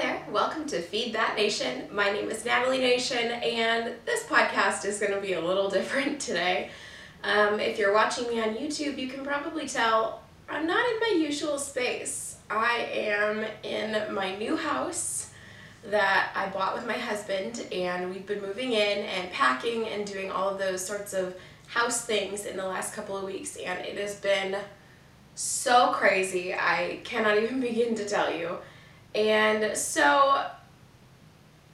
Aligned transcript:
there, 0.00 0.22
welcome 0.30 0.64
to 0.64 0.80
Feed 0.80 1.12
That 1.14 1.34
Nation. 1.36 1.88
My 1.90 2.12
name 2.12 2.30
is 2.30 2.44
Natalie 2.44 2.78
Nation, 2.78 3.32
and 3.32 3.94
this 4.04 4.22
podcast 4.26 4.84
is 4.84 5.00
going 5.00 5.10
to 5.10 5.20
be 5.20 5.32
a 5.32 5.40
little 5.40 5.68
different 5.78 6.20
today. 6.20 6.70
Um, 7.24 7.58
if 7.58 7.80
you're 7.80 7.92
watching 7.92 8.28
me 8.28 8.40
on 8.40 8.54
YouTube, 8.54 8.96
you 8.96 9.08
can 9.08 9.24
probably 9.24 9.66
tell 9.66 10.22
I'm 10.48 10.68
not 10.68 10.88
in 10.88 11.00
my 11.00 11.20
usual 11.20 11.58
space. 11.58 12.36
I 12.48 12.88
am 12.92 13.44
in 13.64 14.14
my 14.14 14.36
new 14.36 14.56
house 14.56 15.32
that 15.86 16.30
I 16.36 16.48
bought 16.50 16.76
with 16.76 16.86
my 16.86 16.96
husband, 16.96 17.66
and 17.72 18.10
we've 18.10 18.24
been 18.24 18.40
moving 18.40 18.74
in 18.74 18.98
and 18.98 19.32
packing 19.32 19.88
and 19.88 20.06
doing 20.06 20.30
all 20.30 20.48
of 20.48 20.58
those 20.60 20.86
sorts 20.86 21.12
of 21.12 21.34
house 21.66 22.04
things 22.04 22.46
in 22.46 22.56
the 22.56 22.64
last 22.64 22.94
couple 22.94 23.16
of 23.16 23.24
weeks, 23.24 23.56
and 23.56 23.84
it 23.84 23.98
has 23.98 24.14
been 24.14 24.58
so 25.34 25.90
crazy. 25.92 26.54
I 26.54 27.00
cannot 27.02 27.38
even 27.42 27.60
begin 27.60 27.96
to 27.96 28.08
tell 28.08 28.32
you. 28.32 28.58
And 29.18 29.76
so 29.76 30.46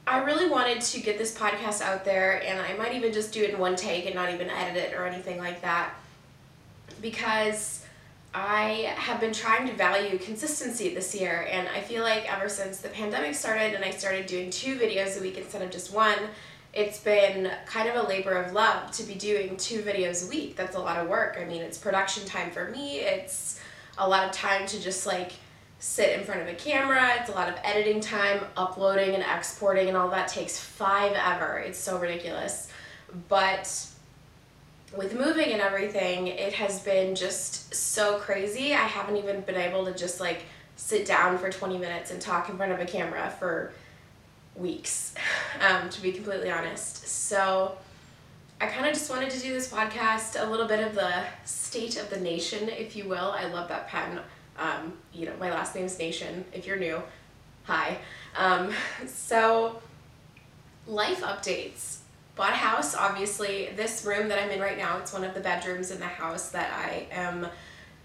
I 0.07 0.19
really 0.23 0.49
wanted 0.49 0.81
to 0.81 1.01
get 1.01 1.19
this 1.19 1.37
podcast 1.37 1.83
out 1.83 2.03
there, 2.07 2.43
and 2.43 2.59
I 2.59 2.73
might 2.75 2.95
even 2.95 3.13
just 3.13 3.35
do 3.35 3.43
it 3.45 3.51
in 3.51 3.59
one 3.59 3.77
take 3.77 4.07
and 4.07 4.15
not 4.15 4.33
even 4.33 4.49
edit 4.49 4.83
it 4.83 4.95
or 4.95 5.07
anything 5.07 5.39
like 5.39 5.61
that 5.61 5.93
because 7.03 7.85
I 8.33 8.95
have 8.97 9.21
been 9.21 9.35
trying 9.35 9.67
to 9.67 9.75
value 9.75 10.17
consistency 10.17 10.95
this 10.95 11.15
year, 11.15 11.47
and 11.51 11.69
I 11.69 11.83
feel 11.83 12.03
like 12.03 12.33
ever 12.33 12.49
since 12.49 12.79
the 12.81 12.89
pandemic 12.89 13.35
started 13.35 13.75
and 13.75 13.85
I 13.85 13.91
started 13.91 14.25
doing 14.25 14.49
two 14.49 14.77
videos 14.77 15.19
a 15.19 15.21
week 15.21 15.37
instead 15.37 15.61
of 15.61 15.71
just 15.71 15.93
one, 15.93 16.19
it's 16.73 16.99
been 16.99 17.51
kind 17.67 17.91
of 17.91 17.95
a 17.95 18.09
labor 18.09 18.33
of 18.33 18.55
love 18.55 18.91
to 18.93 19.03
be 19.03 19.15
doing 19.15 19.59
two 19.59 19.83
videos 19.83 20.27
a 20.27 20.31
week. 20.31 20.57
That's 20.57 20.77
a 20.77 20.81
lot 20.81 20.97
of 20.97 21.09
work. 21.09 21.37
I 21.39 21.45
mean, 21.45 21.61
it's 21.61 21.77
production 21.77 22.25
time 22.25 22.51
for 22.51 22.71
me, 22.71 23.01
it's 23.01 23.61
a 23.99 24.09
lot 24.09 24.25
of 24.25 24.33
time 24.33 24.67
to 24.69 24.81
just 24.81 25.05
like 25.07 25.33
sit 25.85 26.19
in 26.19 26.25
front 26.25 26.41
of 26.41 26.49
a 26.49 26.55
camera. 26.55 27.13
It's 27.21 27.29
a 27.29 27.35
lot 27.35 27.51
of 27.51 27.57
editing 27.63 28.01
time, 28.01 28.41
uploading 28.57 29.15
and 29.15 29.23
exporting, 29.23 29.87
and 29.89 29.97
all 29.99 30.09
that 30.09 30.29
takes 30.29 30.59
five 30.59 31.13
ever. 31.13 31.59
It's 31.59 31.79
so 31.79 31.99
ridiculous. 31.99 32.69
But 33.29 33.87
with 34.97 35.15
moving 35.15 35.53
and 35.53 35.61
everything, 35.61 36.29
it 36.29 36.55
has 36.55 36.81
been 36.81 37.15
just 37.15 37.75
so 37.75 38.19
crazy. 38.19 38.73
I 38.73 38.79
haven't 38.79 39.19
even 39.19 39.43
been 39.43 39.57
able 39.57 39.85
to 39.85 39.93
just 39.93 40.21
like 40.21 40.47
sit 40.77 41.05
down 41.05 41.37
for 41.37 41.51
20 41.51 41.77
minutes 41.77 42.11
and 42.11 42.19
talk 42.19 42.49
in 42.49 42.57
front 42.57 42.73
of 42.73 42.81
a 42.81 42.87
camera 42.87 43.31
for 43.39 43.75
weeks, 44.57 45.15
um, 45.69 45.91
to 45.91 46.01
be 46.01 46.13
completely 46.13 46.51
honest. 46.51 47.07
So 47.07 47.77
I 48.59 48.69
kind 48.69 48.87
of 48.87 48.95
just 48.95 49.11
wanted 49.11 49.29
to 49.33 49.39
do 49.39 49.53
this 49.53 49.71
podcast, 49.71 50.43
a 50.43 50.51
little 50.51 50.67
bit 50.67 50.81
of 50.81 50.95
the 50.95 51.25
state 51.45 52.01
of 52.01 52.09
the 52.09 52.19
nation, 52.19 52.71
if 52.71 52.97
you 52.97 53.07
will. 53.07 53.33
I 53.33 53.49
love 53.49 53.69
that 53.69 53.87
pen. 53.89 54.21
Um, 54.59 54.95
you 55.13 55.27
know, 55.27 55.33
my 55.39 55.51
last 55.51 55.75
name's 55.75 55.99
Nation. 55.99 56.45
If 56.53 56.67
you're 56.67 56.79
new, 56.79 57.03
hi. 57.65 57.99
Um, 58.37 58.73
so, 59.07 59.81
life 60.87 61.23
updates. 61.23 61.99
Bought 62.37 62.53
a 62.53 62.57
house, 62.57 62.97
obviously. 62.97 63.71
This 63.77 64.05
room 64.05 64.29
that 64.29 64.43
I'm 64.43 64.51
in 64.51 64.61
right 64.61 64.77
now, 64.77 64.99
it's 64.99 65.13
one 65.13 65.23
of 65.23 65.35
the 65.35 65.41
bedrooms 65.41 65.91
in 65.91 66.01
the 66.01 66.07
house 66.07 66.51
that 66.51 66.73
I 66.73 67.07
am 67.13 67.47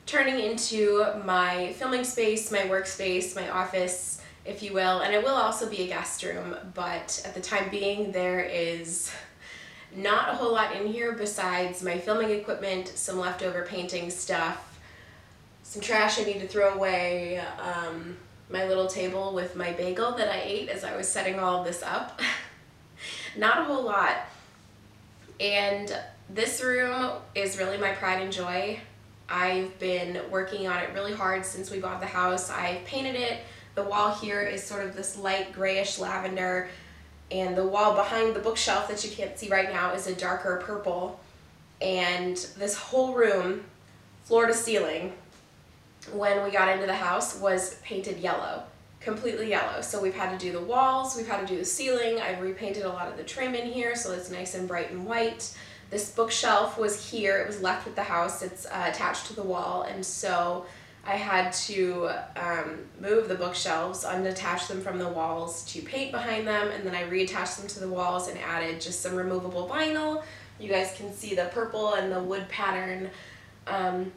turning 0.06 0.40
into 0.40 1.06
my 1.24 1.74
filming 1.74 2.04
space, 2.04 2.52
my 2.52 2.60
workspace, 2.60 3.36
my 3.36 3.50
office, 3.50 4.22
if 4.46 4.62
you 4.62 4.74
will. 4.74 5.02
And 5.02 5.14
it 5.14 5.24
will 5.24 5.36
also 5.36 5.70
be 5.70 5.84
a 5.84 5.88
guest 5.88 6.24
room, 6.24 6.56
but 6.74 7.22
at 7.26 7.34
the 7.34 7.42
time 7.42 7.70
being, 7.70 8.12
there 8.12 8.42
is 8.42 9.12
not 9.96 10.30
a 10.30 10.34
whole 10.34 10.52
lot 10.52 10.76
in 10.76 10.88
here 10.88 11.14
besides 11.14 11.84
my 11.84 11.98
filming 11.98 12.30
equipment, 12.32 12.88
some 12.90 13.20
leftover 13.20 13.66
painting 13.66 14.10
stuff, 14.10 14.69
some 15.70 15.84
trash 15.84 16.20
I 16.20 16.24
need 16.24 16.40
to 16.40 16.48
throw 16.48 16.74
away, 16.74 17.38
um, 17.62 18.18
my 18.50 18.68
little 18.68 18.88
table 18.88 19.36
with 19.36 19.56
my 19.56 19.72
bagel 19.74 20.14
that 20.14 20.28
I 20.28 20.42
ate 20.42 20.68
as 20.68 20.84
I 20.84 20.98
was 20.98 21.08
setting 21.08 21.40
all 21.40 21.64
this 21.64 21.84
up. 21.84 22.20
Not 23.38 23.60
a 23.60 23.64
whole 23.66 23.84
lot. 23.84 24.18
And 25.40 25.96
this 26.28 26.64
room 26.64 27.12
is 27.36 27.60
really 27.60 27.78
my 27.78 27.92
pride 27.92 28.20
and 28.20 28.34
joy. 28.34 28.80
I've 29.30 29.78
been 29.78 30.20
working 30.32 30.68
on 30.68 30.80
it 30.80 30.90
really 30.96 31.14
hard 31.14 31.46
since 31.46 31.70
we 31.70 31.78
bought 31.78 32.00
the 32.00 32.08
house. 32.08 32.50
I've 32.50 32.84
painted 32.86 33.14
it. 33.14 33.38
The 33.76 33.84
wall 33.84 34.12
here 34.16 34.42
is 34.42 34.64
sort 34.64 34.84
of 34.84 34.96
this 34.96 35.20
light 35.20 35.54
grayish 35.54 36.00
lavender, 36.00 36.70
and 37.30 37.56
the 37.56 37.68
wall 37.68 37.94
behind 37.94 38.36
the 38.36 38.40
bookshelf 38.40 38.88
that 38.88 39.06
you 39.06 39.12
can't 39.12 39.38
see 39.38 39.50
right 39.50 39.72
now 39.72 39.94
is 39.94 40.08
a 40.08 40.16
darker 40.16 40.64
purple. 40.66 41.20
And 41.80 42.38
this 42.58 42.76
whole 42.76 43.14
room, 43.14 43.66
floor 44.24 44.48
to 44.48 44.54
ceiling, 44.56 45.14
when 46.14 46.44
we 46.44 46.52
got 46.52 46.70
into 46.70 46.86
the 46.86 46.96
house 46.96 47.40
was 47.40 47.76
painted 47.84 48.20
yellow, 48.20 48.64
completely 49.00 49.50
yellow. 49.50 49.82
So 49.82 50.02
we've 50.02 50.16
had 50.16 50.38
to 50.38 50.46
do 50.46 50.52
the 50.52 50.62
walls, 50.62 51.16
we've 51.16 51.28
had 51.28 51.42
to 51.42 51.48
do 51.48 51.58
the 51.58 51.66
ceiling. 51.66 52.20
I've 52.20 52.42
repainted 52.42 52.84
a 52.84 52.90
lot 52.90 53.08
of 53.08 53.18
the 53.18 53.24
trim 53.24 53.56
in 53.56 53.72
here 53.72 53.96
so 53.96 54.12
it's 54.14 54.30
nice 54.30 54.56
and 54.56 54.68
bright 54.68 54.92
and 54.92 55.06
white. 55.06 55.56
This 55.90 56.12
bookshelf 56.12 56.78
was 56.78 57.10
here, 57.10 57.40
it 57.40 57.48
was 57.48 57.62
left 57.62 57.86
with 57.86 57.96
the 57.96 58.04
house, 58.04 58.44
it's 58.44 58.66
uh, 58.68 58.86
attached 58.88 59.26
to 59.28 59.34
the 59.34 59.42
wall, 59.42 59.84
and 59.84 60.06
so 60.06 60.66
I 61.04 61.16
had 61.16 61.52
to 61.54 62.12
um, 62.36 62.78
move 63.00 63.28
the 63.28 63.34
bookshelves, 63.34 64.06
unattach 64.06 64.68
them 64.68 64.82
from 64.82 65.00
the 65.00 65.08
walls 65.08 65.66
to 65.74 65.82
paint 65.82 66.12
behind 66.12 66.46
them, 66.46 66.68
and 66.68 66.86
then 66.86 66.94
I 66.94 67.10
reattached 67.10 67.58
them 67.58 67.68
to 67.68 67.80
the 67.80 67.88
walls 67.88 68.28
and 68.28 68.38
added 68.38 68.80
just 68.80 69.02
some 69.02 69.16
removable 69.16 69.68
vinyl. 69.68 70.24
You 70.60 70.70
guys 70.70 70.94
can 70.96 71.12
see 71.12 71.34
the 71.34 71.46
purple 71.46 71.96
and 71.96 72.12
the 72.12 72.22
wood 72.22 72.48
pattern. 72.50 73.10
Um, 73.66 74.12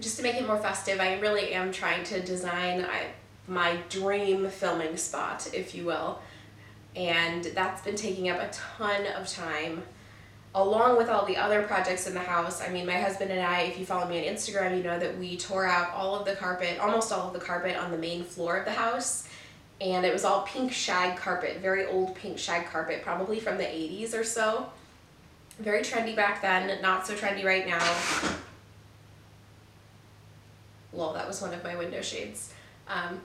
just 0.00 0.16
to 0.18 0.22
make 0.22 0.34
it 0.36 0.46
more 0.46 0.58
festive, 0.58 1.00
I 1.00 1.18
really 1.20 1.52
am 1.52 1.72
trying 1.72 2.04
to 2.04 2.20
design 2.20 2.82
I, 2.82 3.06
my 3.48 3.78
dream 3.88 4.48
filming 4.48 4.96
spot, 4.96 5.48
if 5.54 5.74
you 5.74 5.86
will. 5.86 6.20
And 6.94 7.44
that's 7.44 7.82
been 7.82 7.96
taking 7.96 8.28
up 8.28 8.40
a 8.40 8.48
ton 8.48 9.06
of 9.06 9.28
time, 9.28 9.82
along 10.54 10.96
with 10.96 11.08
all 11.08 11.24
the 11.24 11.36
other 11.36 11.62
projects 11.62 12.06
in 12.06 12.14
the 12.14 12.20
house. 12.20 12.62
I 12.62 12.68
mean, 12.68 12.86
my 12.86 12.98
husband 12.98 13.30
and 13.30 13.40
I, 13.40 13.62
if 13.62 13.78
you 13.78 13.86
follow 13.86 14.08
me 14.08 14.26
on 14.26 14.34
Instagram, 14.34 14.76
you 14.76 14.82
know 14.82 14.98
that 14.98 15.18
we 15.18 15.36
tore 15.36 15.66
out 15.66 15.92
all 15.92 16.14
of 16.14 16.26
the 16.26 16.34
carpet, 16.34 16.78
almost 16.78 17.12
all 17.12 17.28
of 17.28 17.32
the 17.32 17.40
carpet 17.40 17.76
on 17.76 17.90
the 17.90 17.98
main 17.98 18.24
floor 18.24 18.56
of 18.56 18.64
the 18.64 18.72
house. 18.72 19.28
And 19.80 20.06
it 20.06 20.12
was 20.12 20.24
all 20.24 20.42
pink 20.42 20.72
shag 20.72 21.18
carpet, 21.18 21.58
very 21.60 21.86
old 21.86 22.14
pink 22.14 22.38
shag 22.38 22.66
carpet, 22.66 23.02
probably 23.02 23.40
from 23.40 23.58
the 23.58 23.64
80s 23.64 24.18
or 24.18 24.24
so. 24.24 24.70
Very 25.58 25.82
trendy 25.82 26.16
back 26.16 26.40
then, 26.40 26.80
not 26.82 27.06
so 27.06 27.14
trendy 27.14 27.44
right 27.44 27.66
now 27.66 28.35
lol, 30.96 31.12
that 31.14 31.26
was 31.26 31.40
one 31.40 31.52
of 31.54 31.62
my 31.62 31.76
window 31.76 32.02
shades. 32.02 32.52
Um, 32.88 33.20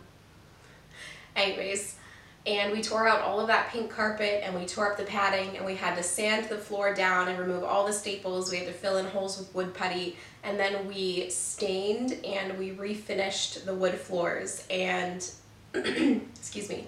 anyways, 1.35 1.97
and 2.45 2.71
we 2.71 2.81
tore 2.81 3.07
out 3.07 3.21
all 3.21 3.39
of 3.39 3.47
that 3.47 3.69
pink 3.69 3.91
carpet 3.91 4.41
and 4.43 4.55
we 4.55 4.65
tore 4.65 4.91
up 4.91 4.97
the 4.97 5.03
padding 5.03 5.57
and 5.57 5.65
we 5.65 5.75
had 5.75 5.95
to 5.95 6.01
sand 6.01 6.49
the 6.49 6.57
floor 6.57 6.93
down 6.93 7.27
and 7.27 7.37
remove 7.37 7.63
all 7.63 7.85
the 7.85 7.93
staples. 7.93 8.49
We 8.49 8.57
had 8.57 8.67
to 8.67 8.73
fill 8.73 8.97
in 8.97 9.05
holes 9.05 9.37
with 9.37 9.53
wood 9.53 9.73
putty 9.75 10.17
and 10.43 10.59
then 10.59 10.87
we 10.87 11.29
stained 11.29 12.13
and 12.25 12.57
we 12.57 12.71
refinished 12.71 13.65
the 13.65 13.75
wood 13.75 13.93
floors 13.93 14.65
and 14.71 15.29
excuse 15.75 16.67
me. 16.67 16.87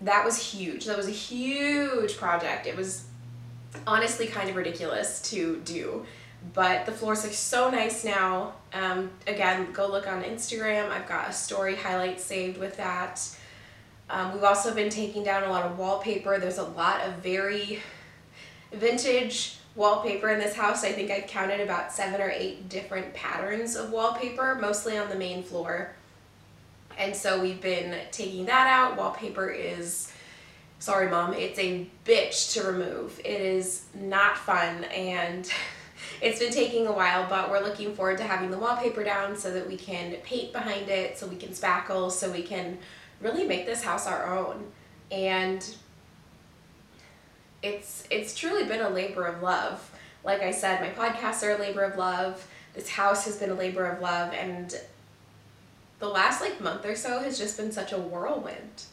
That 0.00 0.24
was 0.24 0.38
huge. 0.38 0.86
That 0.86 0.96
was 0.96 1.08
a 1.08 1.12
huge 1.12 2.16
project. 2.16 2.66
It 2.66 2.76
was 2.76 3.04
honestly 3.86 4.26
kind 4.26 4.48
of 4.48 4.56
ridiculous 4.56 5.20
to 5.30 5.60
do 5.64 6.06
but 6.54 6.86
the 6.86 6.92
floors 6.92 7.24
look 7.24 7.32
so 7.32 7.70
nice 7.70 8.04
now. 8.04 8.54
Um, 8.72 9.10
again, 9.26 9.72
go 9.72 9.86
look 9.86 10.06
on 10.06 10.22
Instagram. 10.22 10.90
I've 10.90 11.08
got 11.08 11.28
a 11.28 11.32
story 11.32 11.76
highlight 11.76 12.20
saved 12.20 12.58
with 12.58 12.76
that. 12.76 13.20
Um, 14.08 14.32
we've 14.32 14.44
also 14.44 14.74
been 14.74 14.90
taking 14.90 15.24
down 15.24 15.42
a 15.42 15.48
lot 15.48 15.64
of 15.64 15.78
wallpaper. 15.78 16.38
There's 16.38 16.58
a 16.58 16.64
lot 16.64 17.00
of 17.02 17.14
very 17.14 17.82
vintage 18.72 19.58
wallpaper 19.74 20.30
in 20.30 20.38
this 20.38 20.54
house. 20.54 20.84
I 20.84 20.92
think 20.92 21.10
I've 21.10 21.26
counted 21.26 21.60
about 21.60 21.92
seven 21.92 22.20
or 22.20 22.30
eight 22.30 22.68
different 22.68 23.12
patterns 23.14 23.76
of 23.76 23.90
wallpaper, 23.90 24.56
mostly 24.60 24.96
on 24.96 25.08
the 25.08 25.16
main 25.16 25.42
floor. 25.42 25.94
And 26.98 27.14
so 27.14 27.40
we've 27.40 27.60
been 27.60 27.96
taking 28.10 28.46
that 28.46 28.66
out. 28.66 28.96
Wallpaper 28.96 29.50
is, 29.50 30.12
sorry 30.78 31.10
mom, 31.10 31.34
it's 31.34 31.58
a 31.58 31.86
bitch 32.04 32.54
to 32.54 32.66
remove. 32.66 33.20
It 33.20 33.40
is 33.40 33.84
not 33.94 34.38
fun 34.38 34.84
and 34.84 35.50
it's 36.20 36.38
been 36.38 36.52
taking 36.52 36.86
a 36.86 36.92
while, 36.92 37.26
but 37.28 37.50
we're 37.50 37.62
looking 37.62 37.94
forward 37.94 38.18
to 38.18 38.24
having 38.24 38.50
the 38.50 38.58
wallpaper 38.58 39.04
down 39.04 39.36
so 39.36 39.52
that 39.52 39.66
we 39.66 39.76
can 39.76 40.14
paint 40.22 40.52
behind 40.52 40.88
it, 40.88 41.18
so 41.18 41.26
we 41.26 41.36
can 41.36 41.50
spackle, 41.50 42.10
so 42.10 42.30
we 42.30 42.42
can 42.42 42.78
really 43.20 43.46
make 43.46 43.66
this 43.66 43.82
house 43.82 44.06
our 44.06 44.36
own. 44.36 44.64
And 45.10 45.66
it's 47.62 48.04
it's 48.10 48.34
truly 48.34 48.64
been 48.64 48.80
a 48.80 48.90
labor 48.90 49.24
of 49.24 49.42
love. 49.42 49.90
Like 50.24 50.42
I 50.42 50.50
said, 50.50 50.80
my 50.80 50.90
podcasts 50.90 51.42
are 51.42 51.52
a 51.52 51.58
labor 51.58 51.82
of 51.82 51.96
love. 51.96 52.46
This 52.74 52.88
house 52.88 53.24
has 53.24 53.36
been 53.36 53.50
a 53.50 53.54
labor 53.54 53.86
of 53.86 54.00
love 54.00 54.32
and 54.34 54.74
the 55.98 56.08
last 56.08 56.40
like 56.40 56.60
month 56.60 56.84
or 56.84 56.94
so 56.94 57.20
has 57.20 57.38
just 57.38 57.56
been 57.56 57.72
such 57.72 57.92
a 57.92 57.98
whirlwind. 57.98 58.84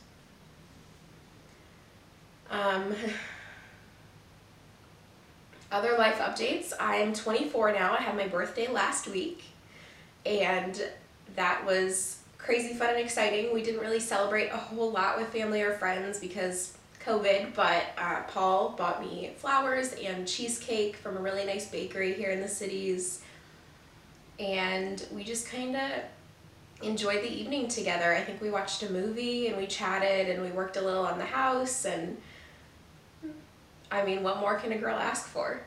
Um 2.50 2.96
other 5.74 5.98
life 5.98 6.20
updates 6.20 6.72
I'm 6.80 7.14
24 7.14 7.74
now. 7.74 7.94
I 7.94 7.98
had 7.98 8.16
my 8.16 8.28
birthday 8.28 8.68
last 8.68 9.08
week, 9.08 9.44
and 10.26 10.80
that 11.36 11.66
was 11.66 12.20
crazy 12.38 12.76
fun 12.76 12.92
and 12.92 13.00
exciting. 13.00 13.52
We 13.54 13.64
didn't 13.64 13.82
really 13.82 14.00
celebrate 14.00 14.50
a 14.50 14.58
whole 14.58 14.92
lot 14.92 15.18
with 15.18 15.30
family 15.30 15.64
or 15.64 15.74
friends 15.74 16.20
because 16.20 16.78
COVID, 17.04 17.56
but 17.56 17.86
uh, 17.98 18.22
Paul 18.28 18.76
bought 18.78 19.02
me 19.02 19.32
flowers 19.38 19.94
and 19.94 20.28
cheesecake 20.28 20.96
from 20.96 21.18
a 21.18 21.20
really 21.20 21.44
nice 21.44 21.70
bakery 21.70 22.14
here 22.14 22.30
in 22.30 22.40
the 22.40 22.48
cities. 22.48 23.22
And 24.40 25.04
we 25.12 25.24
just 25.24 25.48
kind 25.48 25.76
of 25.76 25.92
enjoyed 26.84 27.24
the 27.24 27.32
evening 27.32 27.68
together. 27.68 28.14
I 28.14 28.22
think 28.22 28.42
we 28.42 28.52
watched 28.52 28.84
a 28.84 28.92
movie 28.92 29.48
and 29.48 29.58
we 29.58 29.66
chatted 29.66 30.30
and 30.30 30.44
we 30.44 30.50
worked 30.50 30.78
a 30.78 30.82
little 30.82 31.06
on 31.06 31.18
the 31.18 31.26
house. 31.26 31.86
And 31.86 32.18
I 33.94 34.04
mean, 34.04 34.24
what 34.24 34.40
more 34.40 34.56
can 34.56 34.72
a 34.72 34.78
girl 34.78 34.98
ask 34.98 35.28
for? 35.28 35.62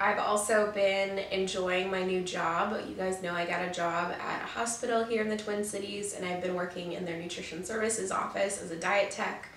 I've 0.00 0.20
also 0.20 0.70
been 0.70 1.18
enjoying 1.32 1.90
my 1.90 2.04
new 2.04 2.22
job. 2.22 2.78
You 2.88 2.94
guys 2.94 3.20
know 3.20 3.34
I 3.34 3.46
got 3.46 3.66
a 3.66 3.72
job 3.72 4.12
at 4.12 4.42
a 4.42 4.46
hospital 4.46 5.02
here 5.02 5.22
in 5.22 5.28
the 5.28 5.36
Twin 5.36 5.64
Cities, 5.64 6.14
and 6.14 6.24
I've 6.24 6.40
been 6.40 6.54
working 6.54 6.92
in 6.92 7.04
their 7.04 7.16
nutrition 7.16 7.64
services 7.64 8.12
office 8.12 8.62
as 8.62 8.70
a 8.70 8.76
diet 8.76 9.10
tech. 9.10 9.48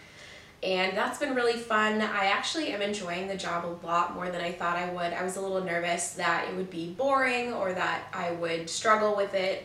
And 0.64 0.98
that's 0.98 1.20
been 1.20 1.36
really 1.36 1.60
fun. 1.60 2.02
I 2.02 2.26
actually 2.26 2.70
am 2.70 2.82
enjoying 2.82 3.28
the 3.28 3.38
job 3.38 3.66
a 3.66 3.86
lot 3.86 4.16
more 4.16 4.32
than 4.32 4.42
I 4.42 4.52
thought 4.52 4.78
I 4.78 4.90
would. 4.90 5.14
I 5.14 5.22
was 5.22 5.36
a 5.36 5.42
little 5.42 5.64
nervous 5.64 6.14
that 6.14 6.48
it 6.50 6.56
would 6.56 6.72
be 6.72 6.90
boring 6.90 7.54
or 7.54 7.74
that 7.74 8.08
I 8.12 8.32
would 8.32 8.68
struggle 8.68 9.16
with 9.16 9.36
it, 9.36 9.64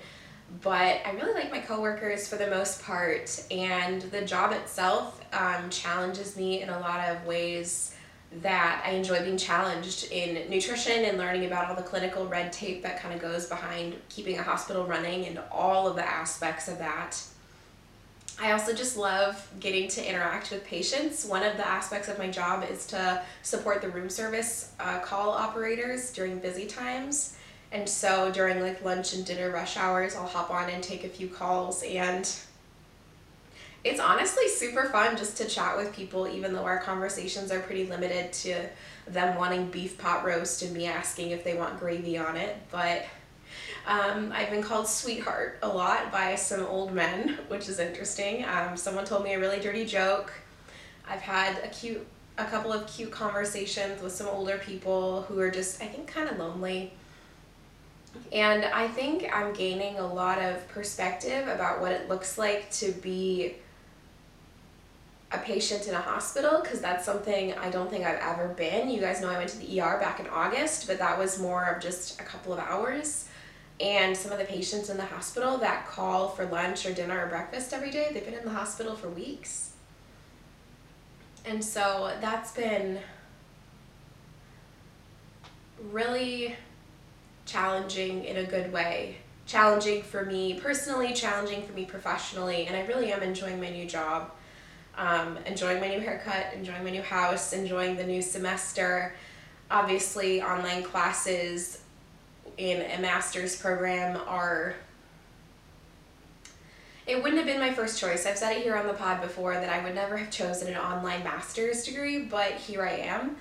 but 0.61 1.01
I 1.05 1.13
really 1.13 1.35
like 1.35 1.51
my 1.51 1.61
coworkers 1.61 2.29
for 2.29 2.37
the 2.37 2.49
most 2.49 2.83
part, 2.83 3.43
and 3.51 4.03
the 4.03 4.23
job 4.23 4.53
itself 4.53 5.21
um, 5.33 5.71
challenges 5.71 6.37
me 6.37 6.63
in 6.63 6.69
a 6.69 6.79
lot 6.79 7.09
of 7.09 7.25
ways 7.25 7.97
that 8.41 8.83
I 8.85 8.91
enjoy 8.91 9.23
being 9.23 9.37
challenged 9.37 10.11
in 10.11 10.49
nutrition 10.51 11.05
and 11.05 11.19
learning 11.19 11.47
about 11.47 11.69
all 11.69 11.77
the 11.77 11.83
clinical 11.83 12.27
red 12.27 12.53
tape 12.53 12.83
that 12.83 13.01
kind 13.01 13.15
of 13.15 13.21
goes 13.21 13.47
behind 13.47 13.95
keeping 14.09 14.39
a 14.39 14.43
hospital 14.43 14.87
running 14.87 15.27
and 15.27 15.39
all 15.51 15.87
of 15.87 15.97
the 15.97 16.07
aspects 16.07 16.69
of 16.69 16.79
that. 16.79 17.23
I 18.41 18.53
also 18.53 18.73
just 18.75 18.97
love 18.97 19.47
getting 19.61 19.89
to 19.89 20.09
interact 20.09 20.51
with 20.51 20.65
patients. 20.65 21.27
One 21.27 21.43
of 21.43 21.57
the 21.59 21.67
aspects 21.67 22.09
of 22.09 22.19
my 22.19 22.29
job 22.29 22.65
is 22.69 22.87
to 22.89 23.23
support 23.43 23.83
the 23.83 23.91
room 23.91 24.09
service 24.09 24.73
uh, 24.81 25.01
call 25.01 25.31
operators 25.31 26.13
during 26.13 26.39
busy 26.39 26.67
times. 26.67 27.37
And 27.73 27.89
so 27.89 28.31
during 28.31 28.61
like 28.61 28.85
lunch 28.85 29.15
and 29.15 29.25
dinner 29.25 29.51
rush 29.51 29.77
hours, 29.77 30.15
I'll 30.15 30.27
hop 30.27 30.51
on 30.51 30.69
and 30.69 30.83
take 30.83 31.05
a 31.05 31.09
few 31.09 31.27
calls 31.29 31.83
and 31.83 32.31
it's 33.85 33.99
honestly 33.99 34.49
super 34.49 34.85
fun 34.85 35.17
just 35.17 35.37
to 35.39 35.45
chat 35.45 35.77
with 35.77 35.93
people, 35.95 36.29
even 36.29 36.53
though 36.53 36.63
our 36.63 36.79
conversations 36.79 37.51
are 37.51 37.61
pretty 37.61 37.87
limited 37.87 38.33
to 38.33 38.55
them 39.09 39.37
wanting 39.37 39.71
beef 39.71 39.99
pot 39.99 40.25
roast 40.25 40.63
and 40.63 40.73
me 40.73 40.87
asking 40.87 41.31
if 41.31 41.43
they 41.43 41.55
want 41.55 41.81
gravy 41.81 42.17
on 42.17 42.37
it. 42.37 42.57
But 42.71 43.07
um, 43.87 44.31
I've 44.33 44.51
been 44.51 44.63
called 44.63 44.87
sweetheart 44.87 45.59
a 45.63 45.69
lot 45.69 46.13
by 46.13 46.37
some 46.37 46.65
old 46.67 46.93
men, 46.93 47.39
which 47.49 47.69
is 47.69 47.81
interesting. 47.81 48.45
Um, 48.45 48.77
someone 48.77 49.05
told 49.05 49.25
me 49.25 49.35
a 49.35 49.41
really 49.41 49.59
dirty 49.59 49.85
joke. 49.85 50.33
I've 51.09 51.21
had 51.21 51.59
a 51.65 51.69
cute, 51.69 52.07
a 52.39 52.45
couple 52.45 52.73
of 52.73 52.87
cute 52.87 53.11
conversations 53.11 54.01
with 54.01 54.13
some 54.13 54.29
older 54.29 54.59
people 54.59 55.23
who 55.23 55.41
are 55.41 55.51
just, 55.51 55.83
I 55.83 55.87
think, 55.87 56.07
kind 56.07 56.29
of 56.29 56.39
lonely. 56.39 56.93
And 58.33 58.65
I 58.65 58.89
think 58.89 59.29
I'm 59.33 59.53
gaining 59.53 59.99
a 59.99 60.07
lot 60.07 60.41
of 60.41 60.67
perspective 60.69 61.49
about 61.49 61.81
what 61.81 61.93
it 61.93 62.09
looks 62.09 62.39
like 62.39 62.71
to 62.73 62.93
be 62.93 63.57
a 65.33 65.39
patient 65.39 65.89
in 65.89 65.95
a 65.95 66.01
hospital 66.01 66.61
because 66.63 66.81
that's 66.81 67.05
something 67.05 67.55
I 67.55 67.71
don't 67.71 67.91
think 67.91 68.05
I've 68.05 68.21
ever 68.21 68.49
been. 68.49 68.91
You 68.91 69.01
guys 69.01 69.21
know 69.21 69.31
I 69.31 69.39
went 69.39 69.51
to 69.51 69.59
the 69.59 69.81
ER 69.81 69.99
back 69.99 70.21
in 70.21 70.27
August, 70.29 70.87
but 70.87 70.99
that 70.99 71.19
was 71.19 71.41
more 71.41 71.65
of 71.65 71.83
just 71.83 72.21
a 72.21 72.25
couple 72.25 72.53
of 72.53 72.59
hours. 72.59 73.29
And 73.81 74.17
some 74.17 74.31
of 74.31 74.39
the 74.39 74.45
patients 74.45 74.91
in 74.91 74.97
the 74.97 75.05
hospital 75.05 75.59
that 75.59 75.87
call 75.87 76.29
for 76.29 76.45
lunch 76.47 76.87
or 76.87 76.93
dinner 76.93 77.25
or 77.25 77.29
breakfast 77.29 77.73
every 77.73 77.91
day, 77.91 78.11
they've 78.13 78.25
been 78.25 78.35
in 78.35 78.45
the 78.45 78.51
hospital 78.51 78.95
for 78.95 79.09
weeks. 79.09 79.73
And 81.45 81.65
so 81.65 82.15
that's 82.21 82.53
been 82.53 83.01
really 85.91 86.57
challenging 87.47 88.25
in 88.25 88.37
a 88.37 88.45
good 88.45 88.73
way. 88.73 89.17
Challenging 89.47 90.03
for 90.03 90.25
me 90.25 90.59
personally, 90.61 91.13
challenging 91.13 91.63
for 91.63 91.73
me 91.73 91.85
professionally, 91.85 92.67
and 92.67 92.77
I 92.77 92.87
really 92.87 93.13
am 93.13 93.23
enjoying 93.23 93.61
my 93.61 93.71
new 93.71 93.87
job 93.87 94.31
um, 94.97 95.39
enjoying 95.47 95.81
my 95.81 95.89
new 95.89 96.01
haircut, 96.01 96.53
enjoying 96.55 96.85
my 96.85 96.91
new 96.91 97.03
house, 97.03 97.53
enjoying 97.53 97.97
the 97.97 98.05
new 98.05 98.23
semester. 98.23 99.15
Obviously, 99.71 100.43
online 100.43 100.83
classes 100.83 101.81
in 102.59 102.83
a 102.83 103.01
master's 103.01 103.57
program 103.57 104.21
are. 104.27 104.75
It 107.05 107.21
wouldn't 107.21 107.39
have 107.39 107.47
been 107.47 107.59
my 107.59 107.73
first 107.73 107.99
choice. 107.99 108.27
I've 108.27 108.39
said 108.39 108.59
it 108.59 108.63
here 108.63 108.77
on 108.77 108.87
the 108.87 108.93
pod 108.93 109.21
before 109.21 109.55
that 109.55 109.69
I 109.69 109.83
would 109.83 109.95
never 109.95 110.17
have 110.17 110.31
chosen 110.31 110.69
an 110.69 110.77
online 110.77 111.25
master's 111.25 111.83
degree, 111.85 112.25
but 112.25 112.53
here 112.53 112.83
I 112.83 112.93
am. 112.93 113.37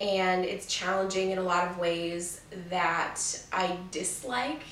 And 0.00 0.44
it's 0.44 0.66
challenging 0.66 1.32
in 1.32 1.38
a 1.38 1.42
lot 1.42 1.68
of 1.68 1.78
ways 1.78 2.40
that 2.70 3.20
I 3.52 3.76
dislike 3.90 4.62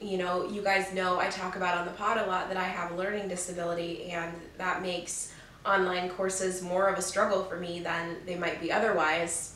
you 0.00 0.18
know, 0.18 0.48
you 0.48 0.62
guys 0.62 0.92
know 0.92 1.18
I 1.18 1.28
talk 1.28 1.56
about 1.56 1.78
on 1.78 1.86
the 1.86 1.92
pod 1.92 2.18
a 2.18 2.26
lot 2.26 2.48
that 2.48 2.56
I 2.56 2.64
have 2.64 2.92
a 2.92 2.96
learning 2.96 3.28
disability, 3.28 4.10
and 4.10 4.32
that 4.58 4.82
makes 4.82 5.32
online 5.64 6.10
courses 6.10 6.62
more 6.62 6.88
of 6.88 6.98
a 6.98 7.02
struggle 7.02 7.44
for 7.44 7.56
me 7.56 7.80
than 7.80 8.16
they 8.26 8.36
might 8.36 8.60
be 8.60 8.70
otherwise. 8.70 9.54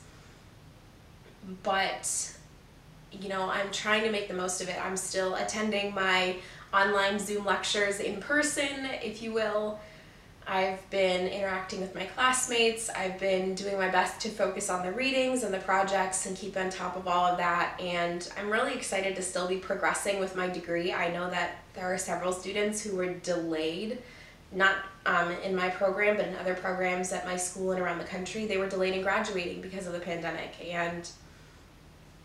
But, 1.63 2.35
you 3.13 3.29
know, 3.29 3.51
I'm 3.51 3.71
trying 3.71 4.03
to 4.05 4.11
make 4.11 4.29
the 4.29 4.35
most 4.35 4.61
of 4.61 4.69
it. 4.69 4.77
I'm 4.83 4.97
still 4.97 5.35
attending 5.35 5.95
my 5.95 6.37
online 6.73 7.19
Zoom 7.19 7.45
lectures 7.45 8.01
in 8.01 8.21
person, 8.21 8.87
if 9.03 9.23
you 9.23 9.33
will. 9.33 9.79
I've 10.51 10.91
been 10.91 11.29
interacting 11.29 11.81
with 11.81 11.95
my 11.95 12.07
classmates. 12.07 12.91
I've 12.91 13.21
been 13.21 13.55
doing 13.55 13.79
my 13.79 13.89
best 13.89 14.21
to 14.23 14.29
focus 14.29 14.69
on 14.69 14.85
the 14.85 14.91
readings 14.91 15.45
and 15.45 15.55
the 15.55 15.61
projects 15.61 16.27
and 16.27 16.37
keep 16.37 16.57
on 16.57 16.71
top 16.71 16.97
of 16.97 17.07
all 17.07 17.25
of 17.25 17.39
that. 17.39 17.81
And 17.81 18.29
I'm 18.37 18.51
really 18.51 18.75
excited 18.75 19.15
to 19.15 19.23
still 19.23 19.47
be 19.47 19.59
progressing 19.59 20.19
with 20.19 20.35
my 20.35 20.49
degree. 20.49 20.93
I 20.93 21.13
know 21.13 21.31
that 21.31 21.59
there 21.75 21.85
are 21.85 21.97
several 21.97 22.33
students 22.33 22.83
who 22.83 22.97
were 22.97 23.15
delayed, 23.15 23.99
not 24.51 24.75
um, 25.07 25.31
in 25.45 25.55
my 25.55 25.69
program, 25.69 26.17
but 26.17 26.27
in 26.27 26.35
other 26.35 26.55
programs 26.55 27.13
at 27.13 27.25
my 27.25 27.37
school 27.37 27.71
and 27.71 27.81
around 27.81 27.99
the 27.99 28.05
country. 28.05 28.47
They 28.47 28.59
were 28.59 28.69
delayed 28.69 28.95
in 28.95 29.03
graduating 29.03 29.61
because 29.61 29.87
of 29.87 29.93
the 29.93 30.01
pandemic. 30.01 30.51
And 30.69 31.09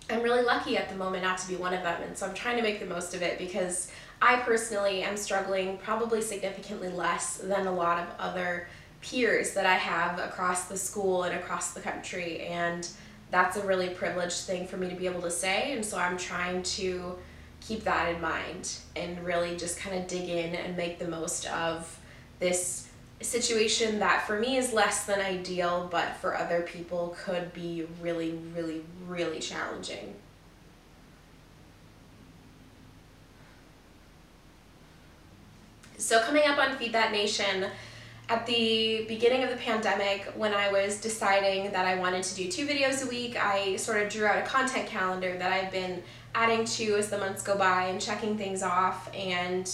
I'm 0.10 0.24
really 0.24 0.44
lucky 0.44 0.78
at 0.78 0.90
the 0.90 0.96
moment 0.96 1.22
not 1.22 1.38
to 1.38 1.48
be 1.48 1.58
one 1.58 1.76
of 1.76 1.84
them. 1.84 2.02
And 2.02 2.18
so 2.18 2.26
I'm 2.26 2.34
trying 2.34 2.58
to 2.58 2.64
make 2.64 2.80
the 2.80 2.88
most 2.88 3.14
of 3.14 3.22
it 3.22 3.38
because 3.38 3.92
I 4.26 4.38
personally 4.38 5.04
am 5.04 5.18
struggling 5.18 5.78
probably 5.78 6.20
significantly 6.20 6.90
less 6.90 7.38
than 7.38 7.68
a 7.68 7.72
lot 7.72 8.00
of 8.00 8.08
other 8.18 8.68
peers 9.00 9.54
that 9.54 9.68
I 9.68 9.76
have 9.76 10.18
across 10.18 10.66
the 10.66 10.76
school 10.76 11.24
and 11.24 11.36
across 11.36 11.74
the 11.74 11.80
country. 11.80 12.40
And 12.48 12.90
that's 13.30 13.56
a 13.56 13.64
really 13.68 13.90
privileged 13.90 14.40
thing 14.48 14.66
for 14.66 14.78
me 14.78 14.90
to 14.90 14.96
be 14.96 15.06
able 15.06 15.22
to 15.22 15.30
say. 15.30 15.74
And 15.74 15.86
so 15.86 16.00
I'm 16.00 16.18
trying 16.18 16.64
to 16.64 17.16
keep 17.62 17.84
that 17.84 18.16
in 18.16 18.20
mind 18.20 18.76
and 18.96 19.24
really 19.24 19.58
just 19.58 19.78
kind 19.78 19.96
of 19.96 20.08
dig 20.08 20.28
in 20.28 20.56
and 20.56 20.76
make 20.76 20.98
the 20.98 21.08
most 21.08 21.46
of 21.52 22.00
this 22.40 22.90
situation 23.22 24.00
that 24.00 24.26
for 24.26 24.40
me 24.40 24.58
is 24.58 24.74
less 24.74 25.06
than 25.06 25.20
ideal, 25.20 25.88
but 25.92 26.16
for 26.16 26.36
other 26.36 26.64
people 26.64 27.16
could 27.24 27.54
be 27.54 27.88
really, 28.02 28.40
really, 28.56 28.82
really 29.06 29.40
challenging. 29.40 30.16
So, 35.98 36.22
coming 36.22 36.44
up 36.46 36.58
on 36.58 36.78
Feed 36.78 36.94
That 36.94 37.12
Nation, 37.12 37.68
at 38.28 38.46
the 38.46 39.06
beginning 39.08 39.44
of 39.44 39.50
the 39.50 39.56
pandemic, 39.56 40.26
when 40.36 40.54
I 40.54 40.72
was 40.72 41.00
deciding 41.00 41.72
that 41.72 41.86
I 41.86 41.96
wanted 41.96 42.24
to 42.24 42.36
do 42.36 42.52
two 42.52 42.68
videos 42.68 43.06
a 43.06 43.08
week, 43.08 43.38
I 43.42 43.76
sort 43.78 44.02
of 44.02 44.10
drew 44.10 44.26
out 44.26 44.38
a 44.38 44.42
content 44.42 44.88
calendar 44.88 45.38
that 45.38 45.54
I've 45.54 45.72
been 45.72 46.04
adding 46.34 46.66
to 46.66 46.96
as 46.96 47.10
the 47.10 47.18
months 47.18 47.44
go 47.44 47.58
by 47.58 47.84
and 47.84 48.02
checking 48.02 48.38
things 48.38 48.62
off 48.62 49.10
and 49.16 49.72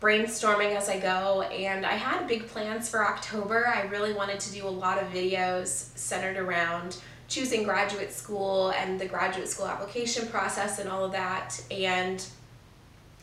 brainstorming 0.00 0.76
as 0.76 0.88
I 0.88 1.00
go. 1.00 1.42
And 1.42 1.84
I 1.84 1.94
had 1.94 2.28
big 2.28 2.46
plans 2.46 2.88
for 2.88 3.04
October. 3.04 3.66
I 3.66 3.82
really 3.82 4.12
wanted 4.12 4.38
to 4.40 4.52
do 4.52 4.66
a 4.66 4.68
lot 4.68 5.02
of 5.02 5.08
videos 5.08 5.96
centered 5.96 6.36
around 6.36 6.98
choosing 7.26 7.64
graduate 7.64 8.12
school 8.12 8.70
and 8.72 9.00
the 9.00 9.06
graduate 9.06 9.48
school 9.48 9.66
application 9.66 10.28
process 10.28 10.78
and 10.78 10.88
all 10.88 11.04
of 11.04 11.12
that. 11.12 11.60
And 11.70 12.24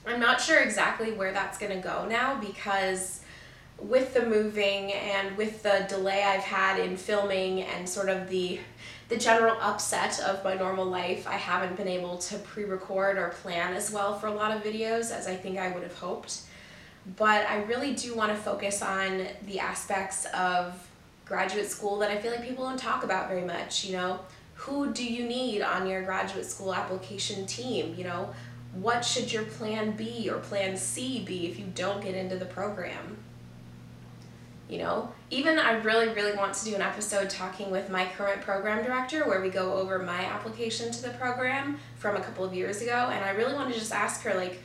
I'm 0.05 0.19
not 0.19 0.41
sure 0.41 0.59
exactly 0.59 1.11
where 1.11 1.31
that's 1.31 1.57
going 1.57 1.71
to 1.71 1.87
go 1.87 2.07
now 2.07 2.39
because 2.39 3.21
with 3.77 4.13
the 4.13 4.25
moving 4.25 4.93
and 4.93 5.35
with 5.37 5.63
the 5.63 5.85
delay 5.89 6.23
I've 6.23 6.43
had 6.43 6.79
in 6.79 6.97
filming 6.97 7.61
and 7.63 7.87
sort 7.87 8.09
of 8.09 8.29
the 8.29 8.59
the 9.09 9.17
general 9.17 9.57
upset 9.59 10.21
of 10.21 10.41
my 10.41 10.53
normal 10.53 10.85
life, 10.85 11.27
I 11.27 11.33
haven't 11.33 11.75
been 11.75 11.89
able 11.89 12.17
to 12.19 12.37
pre-record 12.37 13.17
or 13.17 13.27
plan 13.41 13.73
as 13.73 13.91
well 13.91 14.17
for 14.17 14.27
a 14.27 14.33
lot 14.33 14.55
of 14.55 14.63
videos 14.63 15.11
as 15.11 15.27
I 15.27 15.35
think 15.35 15.59
I 15.59 15.69
would 15.69 15.83
have 15.83 15.97
hoped. 15.97 16.43
But 17.17 17.45
I 17.49 17.63
really 17.63 17.93
do 17.93 18.15
want 18.15 18.31
to 18.31 18.37
focus 18.37 18.81
on 18.81 19.27
the 19.47 19.59
aspects 19.59 20.25
of 20.33 20.87
graduate 21.25 21.69
school 21.69 21.99
that 21.99 22.09
I 22.09 22.21
feel 22.21 22.31
like 22.31 22.41
people 22.41 22.63
don't 22.63 22.79
talk 22.79 23.03
about 23.03 23.27
very 23.27 23.43
much, 23.43 23.83
you 23.83 23.97
know, 23.97 24.21
who 24.53 24.93
do 24.93 25.03
you 25.03 25.25
need 25.25 25.61
on 25.61 25.87
your 25.87 26.03
graduate 26.03 26.45
school 26.45 26.73
application 26.73 27.45
team? 27.45 27.93
You 27.97 28.05
know, 28.05 28.29
what 28.73 29.03
should 29.03 29.31
your 29.31 29.43
plan 29.43 29.91
B 29.91 30.29
or 30.29 30.37
plan 30.37 30.77
C 30.77 31.23
be 31.23 31.47
if 31.47 31.59
you 31.59 31.65
don't 31.75 32.01
get 32.01 32.15
into 32.15 32.37
the 32.37 32.45
program? 32.45 33.17
You 34.69 34.77
know, 34.77 35.11
even 35.29 35.59
I 35.59 35.73
really, 35.79 36.07
really 36.07 36.35
want 36.37 36.53
to 36.53 36.65
do 36.65 36.75
an 36.75 36.81
episode 36.81 37.29
talking 37.29 37.69
with 37.71 37.89
my 37.89 38.05
current 38.17 38.41
program 38.41 38.85
director 38.85 39.27
where 39.27 39.41
we 39.41 39.49
go 39.49 39.73
over 39.73 39.99
my 39.99 40.23
application 40.23 40.93
to 40.93 41.01
the 41.01 41.09
program 41.09 41.77
from 41.97 42.15
a 42.15 42.21
couple 42.21 42.45
of 42.45 42.53
years 42.53 42.81
ago. 42.81 43.09
And 43.11 43.25
I 43.25 43.31
really 43.31 43.53
want 43.53 43.73
to 43.73 43.77
just 43.77 43.91
ask 43.91 44.21
her, 44.21 44.33
like, 44.33 44.63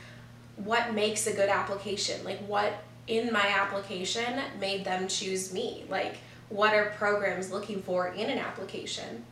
what 0.55 0.93
makes 0.93 1.27
a 1.27 1.33
good 1.33 1.49
application? 1.49 2.23
Like, 2.23 2.39
what 2.47 2.71
in 3.07 3.33
my 3.33 3.45
application 3.47 4.39
made 4.61 4.85
them 4.85 5.09
choose 5.09 5.51
me? 5.53 5.83
Like, 5.89 6.15
what 6.47 6.73
are 6.73 6.93
programs 6.97 7.51
looking 7.51 7.81
for 7.81 8.07
in 8.07 8.29
an 8.29 8.37
application? 8.37 9.25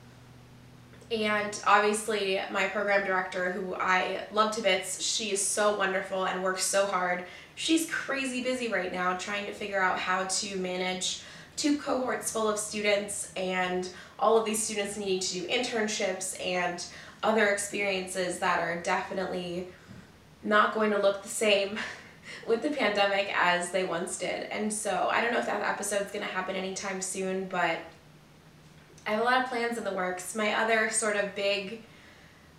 And 1.11 1.59
obviously, 1.67 2.41
my 2.51 2.67
program 2.67 3.05
director, 3.05 3.51
who 3.51 3.75
I 3.75 4.21
love 4.31 4.55
to 4.55 4.61
bits, 4.61 5.01
she 5.01 5.31
is 5.31 5.45
so 5.45 5.77
wonderful 5.77 6.25
and 6.25 6.43
works 6.43 6.63
so 6.63 6.85
hard 6.87 7.25
she's 7.55 7.89
crazy 7.89 8.43
busy 8.43 8.67
right 8.67 8.93
now 8.93 9.17
trying 9.17 9.45
to 9.45 9.53
figure 9.53 9.81
out 9.81 9.97
how 9.97 10.25
to 10.25 10.57
manage 10.57 11.21
two 11.55 11.77
cohorts 11.77 12.31
full 12.31 12.49
of 12.49 12.59
students 12.59 13.31
and 13.37 13.89
all 14.19 14.37
of 14.37 14.45
these 14.45 14.61
students 14.61 14.97
needing 14.97 15.19
to 15.19 15.33
do 15.33 15.47
internships 15.47 16.39
and 16.45 16.85
other 17.23 17.47
experiences 17.47 18.39
that 18.39 18.59
are 18.59 18.81
definitely 18.81 19.67
not 20.43 20.73
going 20.73 20.91
to 20.91 21.01
look 21.01 21.23
the 21.23 21.29
same 21.29 21.79
with 22.47 22.61
the 22.61 22.69
pandemic 22.69 23.31
as 23.35 23.71
they 23.71 23.85
once 23.85 24.17
did. 24.17 24.43
And 24.49 24.71
so 24.71 25.07
I 25.11 25.21
don't 25.21 25.31
know 25.31 25.39
if 25.39 25.45
that 25.45 25.61
episode's 25.61 26.11
going 26.11 26.25
to 26.25 26.31
happen 26.31 26.55
anytime 26.55 27.01
soon, 27.01 27.45
but 27.45 27.77
I 29.05 29.11
have 29.11 29.21
a 29.21 29.23
lot 29.23 29.43
of 29.43 29.49
plans 29.49 29.77
in 29.77 29.83
the 29.83 29.93
works. 29.93 30.35
My 30.35 30.53
other 30.53 30.89
sort 30.89 31.15
of 31.15 31.35
big 31.35 31.83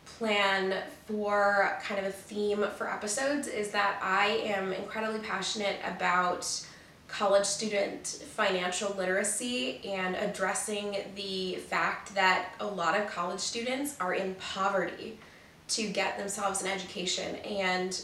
plan 0.05 0.83
for 1.07 1.77
kind 1.83 1.99
of 1.99 2.07
a 2.07 2.13
theme 2.13 2.65
for 2.77 2.89
episodes 2.89 3.49
is 3.49 3.71
that 3.73 3.99
I 4.01 4.29
am 4.45 4.73
incredibly 4.73 5.19
passionate 5.21 5.77
about 5.85 6.65
college 7.09 7.45
student 7.45 8.07
financial 8.07 8.95
literacy 8.95 9.85
and 9.85 10.15
addressing 10.17 10.97
the 11.15 11.57
fact 11.57 12.15
that 12.15 12.51
a 12.61 12.67
lot 12.67 12.99
of 12.99 13.09
college 13.09 13.41
students 13.41 13.97
are 14.01 14.15
in 14.15 14.35
poverty 14.37 15.19
to 15.69 15.89
get 15.89 16.19
themselves 16.19 16.63
an 16.63 16.69
education 16.69 17.37
and 17.37 18.03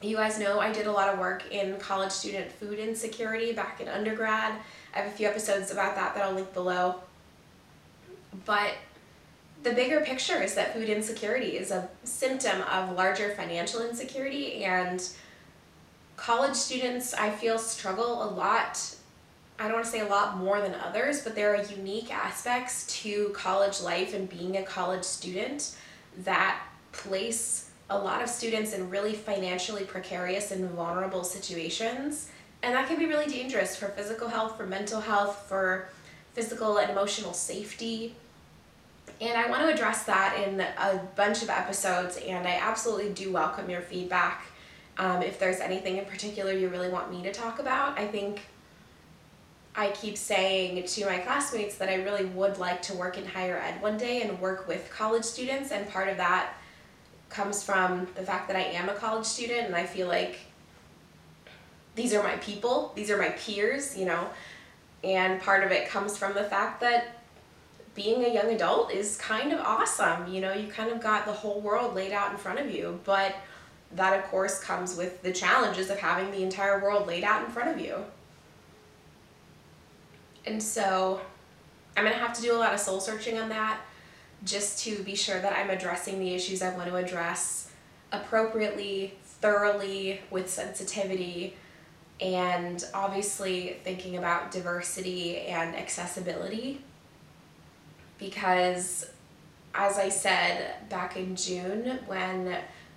you 0.00 0.16
guys 0.16 0.38
know 0.38 0.60
I 0.60 0.72
did 0.72 0.86
a 0.86 0.92
lot 0.92 1.08
of 1.08 1.18
work 1.18 1.50
in 1.50 1.76
college 1.78 2.12
student 2.12 2.52
food 2.52 2.78
insecurity 2.78 3.52
back 3.52 3.80
in 3.80 3.88
undergrad. 3.88 4.54
I 4.98 5.02
have 5.02 5.12
a 5.12 5.16
few 5.16 5.28
episodes 5.28 5.70
about 5.70 5.94
that 5.94 6.16
that 6.16 6.24
I'll 6.24 6.34
link 6.34 6.52
below. 6.52 6.96
But 8.44 8.72
the 9.62 9.72
bigger 9.72 10.00
picture 10.00 10.42
is 10.42 10.56
that 10.56 10.74
food 10.74 10.88
insecurity 10.88 11.56
is 11.56 11.70
a 11.70 11.88
symptom 12.02 12.62
of 12.62 12.96
larger 12.96 13.30
financial 13.36 13.80
insecurity 13.88 14.64
and 14.64 15.08
college 16.16 16.54
students 16.54 17.14
i 17.14 17.30
feel 17.30 17.58
struggle 17.58 18.24
a 18.24 18.30
lot 18.30 18.96
i 19.60 19.64
don't 19.64 19.74
want 19.74 19.84
to 19.84 19.90
say 19.90 20.00
a 20.00 20.08
lot 20.08 20.36
more 20.36 20.60
than 20.60 20.74
others 20.74 21.22
but 21.22 21.34
there 21.36 21.54
are 21.54 21.62
unique 21.64 22.12
aspects 22.12 22.86
to 23.02 23.28
college 23.30 23.80
life 23.80 24.14
and 24.14 24.28
being 24.28 24.56
a 24.56 24.62
college 24.62 25.04
student 25.04 25.76
that 26.18 26.60
place 26.90 27.70
a 27.90 27.96
lot 27.96 28.20
of 28.20 28.28
students 28.28 28.72
in 28.72 28.90
really 28.90 29.14
financially 29.14 29.84
precarious 29.84 30.50
and 30.50 30.68
vulnerable 30.70 31.22
situations 31.22 32.28
and 32.62 32.74
that 32.74 32.88
can 32.88 32.98
be 32.98 33.06
really 33.06 33.26
dangerous 33.26 33.76
for 33.76 33.86
physical 33.88 34.28
health 34.28 34.56
for 34.56 34.66
mental 34.66 35.00
health 35.00 35.46
for 35.48 35.88
physical 36.34 36.78
and 36.78 36.90
emotional 36.90 37.32
safety 37.32 38.14
and 39.20 39.36
I 39.36 39.48
want 39.50 39.62
to 39.62 39.72
address 39.72 40.04
that 40.04 40.38
in 40.46 40.60
a 40.60 41.00
bunch 41.16 41.42
of 41.42 41.50
episodes, 41.50 42.18
and 42.18 42.46
I 42.46 42.52
absolutely 42.52 43.12
do 43.12 43.32
welcome 43.32 43.68
your 43.68 43.80
feedback. 43.80 44.46
Um, 44.96 45.22
if 45.22 45.38
there's 45.38 45.60
anything 45.60 45.96
in 45.96 46.04
particular 46.04 46.52
you 46.52 46.68
really 46.68 46.88
want 46.88 47.10
me 47.10 47.22
to 47.24 47.32
talk 47.32 47.58
about, 47.58 47.98
I 47.98 48.06
think 48.06 48.42
I 49.74 49.90
keep 49.90 50.16
saying 50.16 50.86
to 50.86 51.06
my 51.06 51.18
classmates 51.18 51.76
that 51.78 51.88
I 51.88 51.96
really 51.96 52.26
would 52.26 52.58
like 52.58 52.82
to 52.82 52.94
work 52.94 53.18
in 53.18 53.26
higher 53.26 53.58
ed 53.58 53.80
one 53.82 53.96
day 53.96 54.22
and 54.22 54.40
work 54.40 54.68
with 54.68 54.88
college 54.90 55.24
students, 55.24 55.72
and 55.72 55.88
part 55.88 56.08
of 56.08 56.16
that 56.18 56.54
comes 57.28 57.62
from 57.62 58.06
the 58.14 58.22
fact 58.22 58.46
that 58.48 58.56
I 58.56 58.62
am 58.62 58.88
a 58.88 58.94
college 58.94 59.26
student 59.26 59.66
and 59.66 59.74
I 59.74 59.84
feel 59.84 60.06
like 60.06 60.38
these 61.98 62.14
are 62.14 62.22
my 62.22 62.36
people, 62.36 62.92
these 62.94 63.10
are 63.10 63.18
my 63.18 63.30
peers, 63.30 63.98
you 63.98 64.06
know, 64.06 64.28
and 65.02 65.40
part 65.42 65.64
of 65.64 65.72
it 65.72 65.88
comes 65.88 66.16
from 66.16 66.32
the 66.32 66.44
fact 66.44 66.80
that 66.80 67.16
being 67.96 68.24
a 68.24 68.32
young 68.32 68.46
adult 68.52 68.92
is 68.92 69.16
kind 69.16 69.52
of 69.52 69.58
awesome. 69.58 70.32
You 70.32 70.40
know, 70.40 70.52
you 70.52 70.68
kind 70.68 70.92
of 70.92 71.00
got 71.00 71.26
the 71.26 71.32
whole 71.32 71.60
world 71.60 71.96
laid 71.96 72.12
out 72.12 72.30
in 72.30 72.36
front 72.36 72.60
of 72.60 72.70
you, 72.70 73.00
but 73.04 73.34
that 73.96 74.16
of 74.16 74.24
course 74.26 74.62
comes 74.62 74.96
with 74.96 75.22
the 75.22 75.32
challenges 75.32 75.90
of 75.90 75.98
having 75.98 76.30
the 76.30 76.44
entire 76.44 76.80
world 76.80 77.08
laid 77.08 77.24
out 77.24 77.44
in 77.44 77.50
front 77.50 77.70
of 77.70 77.80
you. 77.80 77.96
And 80.46 80.62
so 80.62 81.20
I'm 81.96 82.04
going 82.04 82.14
to 82.14 82.20
have 82.20 82.36
to 82.36 82.42
do 82.42 82.54
a 82.54 82.58
lot 82.58 82.72
of 82.72 82.78
soul 82.78 83.00
searching 83.00 83.38
on 83.38 83.48
that 83.48 83.80
just 84.44 84.84
to 84.84 85.02
be 85.02 85.16
sure 85.16 85.40
that 85.40 85.52
I'm 85.52 85.70
addressing 85.70 86.20
the 86.20 86.32
issues 86.32 86.62
I 86.62 86.72
want 86.76 86.88
to 86.90 86.94
address 86.94 87.72
appropriately, 88.12 89.14
thoroughly, 89.24 90.20
with 90.30 90.48
sensitivity, 90.48 91.56
and 92.20 92.84
obviously 92.94 93.76
thinking 93.84 94.16
about 94.16 94.50
diversity 94.50 95.38
and 95.38 95.76
accessibility 95.76 96.80
because, 98.18 99.08
as 99.74 99.98
I 99.98 100.08
said 100.08 100.88
back 100.88 101.16
in 101.16 101.36
June, 101.36 102.00
when 102.06 102.56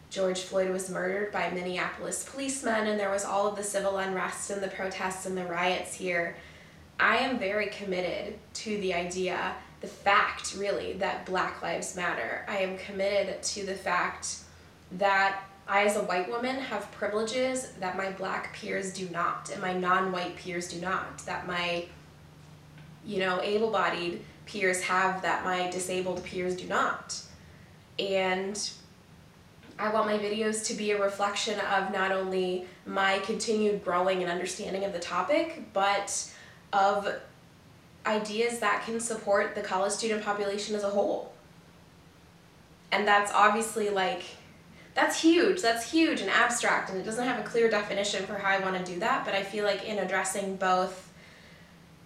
George 0.09 0.41
Floyd 0.41 0.71
was 0.71 0.89
murdered 0.89 1.31
by 1.31 1.49
Minneapolis 1.51 2.27
policemen 2.27 2.87
and 2.87 2.99
there 2.99 3.11
was 3.11 3.23
all 3.23 3.47
of 3.47 3.55
the 3.55 3.63
civil 3.63 3.97
unrest 3.97 4.49
and 4.49 4.61
the 4.61 4.67
protests 4.67 5.25
and 5.25 5.37
the 5.37 5.45
riots 5.45 5.93
here, 5.93 6.35
I 6.99 7.17
am 7.17 7.39
very 7.39 7.67
committed 7.67 8.35
to 8.55 8.77
the 8.77 8.93
idea, 8.93 9.55
the 9.81 9.87
fact 9.87 10.55
really, 10.57 10.93
that 10.93 11.25
Black 11.25 11.61
Lives 11.61 11.95
Matter. 11.95 12.45
I 12.47 12.57
am 12.57 12.77
committed 12.77 13.41
to 13.43 13.65
the 13.65 13.75
fact 13.75 14.37
that 14.93 15.43
I, 15.67 15.85
as 15.85 15.95
a 15.95 16.03
white 16.03 16.29
woman, 16.29 16.55
have 16.55 16.91
privileges 16.91 17.71
that 17.79 17.95
my 17.95 18.11
black 18.11 18.53
peers 18.53 18.93
do 18.93 19.07
not, 19.09 19.49
and 19.51 19.61
my 19.61 19.73
non 19.73 20.11
white 20.11 20.35
peers 20.35 20.67
do 20.67 20.81
not, 20.81 21.19
that 21.19 21.47
my, 21.47 21.85
you 23.05 23.19
know, 23.19 23.41
able 23.41 23.71
bodied 23.71 24.21
peers 24.45 24.81
have 24.81 25.21
that 25.21 25.43
my 25.45 25.69
disabled 25.69 26.23
peers 26.23 26.55
do 26.55 26.67
not. 26.67 27.21
And 27.99 28.59
I 29.79 29.91
want 29.91 30.07
my 30.07 30.17
videos 30.17 30.65
to 30.67 30.73
be 30.73 30.91
a 30.91 31.01
reflection 31.01 31.59
of 31.59 31.91
not 31.91 32.11
only 32.11 32.67
my 32.85 33.19
continued 33.19 33.83
growing 33.83 34.21
and 34.21 34.31
understanding 34.31 34.83
of 34.83 34.93
the 34.93 34.99
topic, 34.99 35.63
but 35.73 36.31
of 36.73 37.07
ideas 38.05 38.59
that 38.59 38.83
can 38.85 38.99
support 38.99 39.55
the 39.55 39.61
college 39.61 39.91
student 39.91 40.23
population 40.23 40.75
as 40.75 40.83
a 40.83 40.89
whole. 40.89 41.33
And 42.91 43.07
that's 43.07 43.31
obviously 43.31 43.89
like, 43.89 44.23
that's 44.93 45.21
huge. 45.21 45.61
That's 45.61 45.89
huge 45.89 46.21
and 46.21 46.29
abstract, 46.29 46.89
and 46.89 46.99
it 46.99 47.03
doesn't 47.03 47.25
have 47.25 47.39
a 47.39 47.47
clear 47.47 47.69
definition 47.69 48.25
for 48.25 48.35
how 48.35 48.49
I 48.49 48.59
want 48.59 48.83
to 48.83 48.93
do 48.93 48.99
that. 48.99 49.25
But 49.25 49.33
I 49.33 49.43
feel 49.43 49.65
like 49.65 49.85
in 49.85 49.99
addressing 49.99 50.57
both 50.57 51.09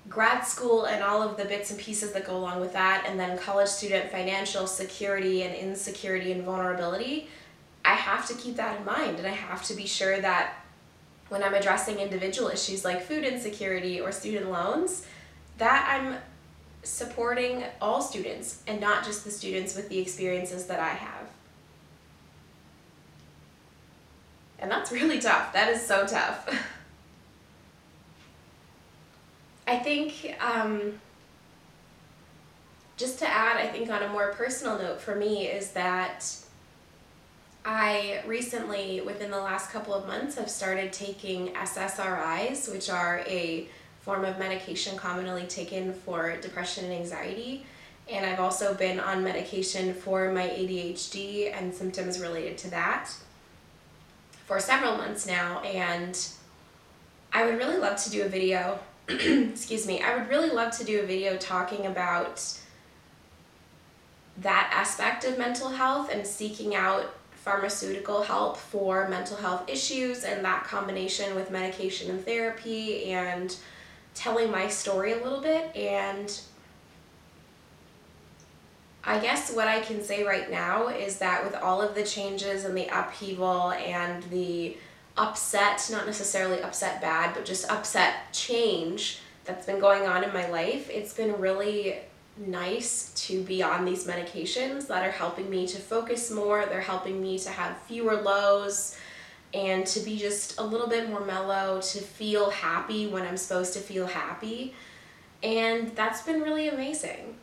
grad 0.07 0.45
school 0.45 0.85
and 0.85 1.03
all 1.03 1.23
of 1.23 1.35
the 1.35 1.45
bits 1.45 1.71
and 1.71 1.79
pieces 1.79 2.13
that 2.13 2.27
go 2.27 2.37
along 2.37 2.59
with 2.59 2.73
that, 2.73 3.05
and 3.07 3.19
then 3.19 3.37
college 3.37 3.69
student 3.69 4.11
financial 4.11 4.67
security 4.67 5.43
and 5.43 5.55
insecurity 5.55 6.31
and 6.31 6.43
vulnerability, 6.43 7.27
I 7.83 7.93
have 7.93 8.27
to 8.27 8.33
keep 8.33 8.55
that 8.55 8.79
in 8.79 8.85
mind 8.85 9.19
and 9.19 9.27
I 9.27 9.31
have 9.31 9.63
to 9.65 9.75
be 9.75 9.85
sure 9.85 10.19
that 10.19 10.55
when 11.29 11.43
I'm 11.43 11.53
addressing 11.53 11.99
individual 11.99 12.49
issues 12.49 12.83
like 12.83 13.01
food 13.01 13.23
insecurity 13.23 14.01
or 14.01 14.11
student 14.11 14.51
loans, 14.51 15.05
that 15.57 15.87
I'm 15.89 16.17
supporting 16.83 17.63
all 17.81 18.01
students 18.01 18.61
and 18.67 18.79
not 18.79 19.03
just 19.03 19.23
the 19.23 19.31
students 19.31 19.75
with 19.75 19.89
the 19.89 19.99
experiences 19.99 20.67
that 20.67 20.79
I 20.79 20.89
have. 20.89 21.14
And 24.59 24.71
that's 24.71 24.91
really 24.91 25.19
tough. 25.19 25.53
That 25.53 25.69
is 25.69 25.85
so 25.85 26.05
tough. 26.05 26.47
I 29.67 29.77
think 29.77 30.35
um, 30.39 30.99
just 32.97 33.19
to 33.19 33.27
add, 33.27 33.57
I 33.57 33.67
think 33.67 33.89
on 33.89 34.03
a 34.03 34.09
more 34.09 34.31
personal 34.33 34.77
note 34.77 35.01
for 35.01 35.15
me 35.15 35.47
is 35.47 35.71
that 35.71 36.25
I 37.65 38.21
recently, 38.27 39.01
within 39.01 39.31
the 39.31 39.39
last 39.39 39.71
couple 39.71 39.93
of 39.93 40.05
months, 40.05 40.35
have 40.35 40.49
started 40.49 40.93
taking 40.93 41.47
SSRIs, 41.53 42.71
which 42.71 42.89
are 42.91 43.23
a 43.25 43.67
form 44.01 44.23
of 44.23 44.37
medication 44.37 44.95
commonly 44.97 45.47
taken 45.47 45.93
for 45.93 46.37
depression 46.37 46.85
and 46.85 46.93
anxiety. 46.93 47.65
And 48.07 48.23
I've 48.23 48.39
also 48.39 48.75
been 48.75 48.99
on 48.99 49.23
medication 49.23 49.95
for 49.95 50.31
my 50.31 50.47
ADHD 50.47 51.51
and 51.51 51.73
symptoms 51.73 52.19
related 52.19 52.59
to 52.59 52.69
that 52.69 53.09
for 54.45 54.59
several 54.59 54.97
months 54.97 55.27
now. 55.27 55.59
And 55.61 56.17
I 57.33 57.45
would 57.45 57.57
really 57.57 57.77
love 57.77 58.01
to 58.03 58.09
do 58.09 58.23
a 58.23 58.29
video 58.29 58.79
excuse 59.07 59.85
me, 59.85 60.01
I 60.01 60.17
would 60.17 60.29
really 60.29 60.49
love 60.49 60.75
to 60.79 60.83
do 60.83 60.99
a 60.99 61.05
video 61.05 61.37
talking 61.37 61.85
about 61.85 62.41
that 64.37 64.71
aspect 64.73 65.25
of 65.25 65.37
mental 65.37 65.69
health 65.69 66.09
and 66.11 66.25
seeking 66.25 66.73
out 66.73 67.15
pharmaceutical 67.31 68.23
help 68.23 68.57
for 68.57 69.07
mental 69.07 69.37
health 69.37 69.69
issues 69.69 70.23
and 70.23 70.43
that 70.43 70.63
combination 70.63 71.35
with 71.35 71.51
medication 71.51 72.09
and 72.09 72.25
therapy 72.25 73.05
and 73.05 73.57
telling 74.15 74.49
my 74.49 74.67
story 74.67 75.13
a 75.13 75.23
little 75.23 75.41
bit 75.41 75.73
and 75.75 76.39
I 79.07 79.19
guess 79.19 79.53
what 79.53 79.67
I 79.67 79.81
can 79.81 80.03
say 80.03 80.23
right 80.23 80.49
now 80.49 80.87
is 80.87 81.17
that 81.17 81.43
with 81.45 81.53
all 81.55 81.81
of 81.81 81.93
the 81.93 82.03
changes 82.03 82.65
and 82.65 82.75
the 82.75 82.87
upheaval 82.87 83.71
and 83.71 84.23
the 84.23 84.77
upset, 85.15 85.87
not 85.91 86.07
necessarily 86.07 86.61
upset 86.61 87.01
bad, 87.01 87.35
but 87.35 87.45
just 87.45 87.69
upset 87.69 88.33
change 88.33 89.19
that's 89.45 89.67
been 89.67 89.79
going 89.79 90.07
on 90.07 90.23
in 90.23 90.33
my 90.33 90.49
life, 90.49 90.89
it's 90.89 91.13
been 91.13 91.39
really 91.39 91.97
nice 92.37 93.11
to 93.15 93.43
be 93.43 93.61
on 93.61 93.85
these 93.85 94.07
medications 94.07 94.87
that 94.87 95.07
are 95.07 95.11
helping 95.11 95.49
me 95.51 95.67
to 95.67 95.77
focus 95.77 96.31
more. 96.31 96.65
They're 96.65 96.81
helping 96.81 97.21
me 97.21 97.37
to 97.39 97.49
have 97.49 97.77
fewer 97.83 98.15
lows 98.15 98.97
and 99.53 99.85
to 99.85 99.99
be 99.99 100.17
just 100.17 100.59
a 100.59 100.63
little 100.63 100.87
bit 100.87 101.07
more 101.07 101.23
mellow, 101.23 101.79
to 101.79 101.99
feel 101.99 102.49
happy 102.49 103.07
when 103.07 103.23
I'm 103.23 103.37
supposed 103.37 103.73
to 103.73 103.79
feel 103.79 104.07
happy. 104.07 104.73
And 105.43 105.95
that's 105.95 106.23
been 106.23 106.41
really 106.41 106.67
amazing. 106.67 107.35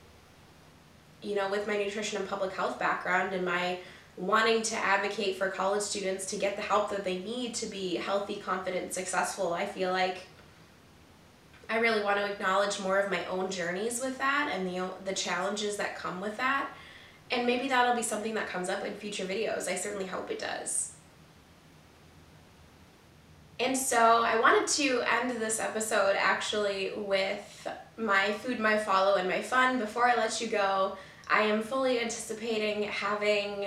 You 1.23 1.37
know, 1.37 1.49
with 1.51 1.67
my 1.67 1.77
nutrition 1.77 2.21
and 2.21 2.29
public 2.29 2.53
health 2.53 2.79
background 2.79 3.33
and 3.33 3.45
my 3.45 3.79
wanting 4.17 4.63
to 4.63 4.77
advocate 4.77 5.37
for 5.37 5.49
college 5.49 5.83
students 5.83 6.27
to 6.27 6.37
get 6.37 6.57
the 6.57 6.63
help 6.63 6.91
that 6.91 7.05
they 7.05 7.19
need 7.19 7.55
to 7.55 7.67
be 7.67 7.95
healthy, 7.97 8.37
confident, 8.37 8.93
successful, 8.93 9.55
I 9.55 9.65
feel 9.65 9.91
like 9.91 10.27
I 11.71 11.79
really 11.79 12.03
want 12.03 12.19
to 12.19 12.31
acknowledge 12.31 12.81
more 12.81 12.99
of 12.99 13.11
my 13.11 13.25
own 13.27 13.51
journeys 13.51 14.03
with 14.03 14.19
that 14.19 14.51
and 14.53 14.67
the 14.67 14.91
the 15.05 15.15
challenges 15.15 15.77
that 15.79 15.97
come 15.97 16.21
with 16.21 16.37
that. 16.37 16.69
And 17.31 17.47
maybe 17.47 17.69
that'll 17.69 17.97
be 17.97 18.03
something 18.03 18.35
that 18.35 18.47
comes 18.47 18.69
up 18.69 18.85
in 18.85 18.93
future 18.95 19.25
videos. 19.25 19.69
I 19.69 19.77
certainly 19.77 20.07
hope 20.07 20.31
it 20.31 20.39
does. 20.39 20.93
And 23.59 23.77
so 23.77 24.23
I 24.23 24.39
wanted 24.41 24.67
to 24.83 25.03
end 25.03 25.31
this 25.41 25.61
episode 25.61 26.17
actually 26.19 26.93
with 26.97 27.69
my 27.97 28.33
food, 28.33 28.59
my 28.59 28.77
follow, 28.77 29.15
and 29.15 29.29
my 29.29 29.41
fun. 29.41 29.79
Before 29.79 30.07
I 30.07 30.15
let 30.17 30.41
you 30.41 30.49
go, 30.49 30.99
I 31.31 31.43
am 31.43 31.63
fully 31.63 32.01
anticipating 32.01 32.85
having 32.85 33.67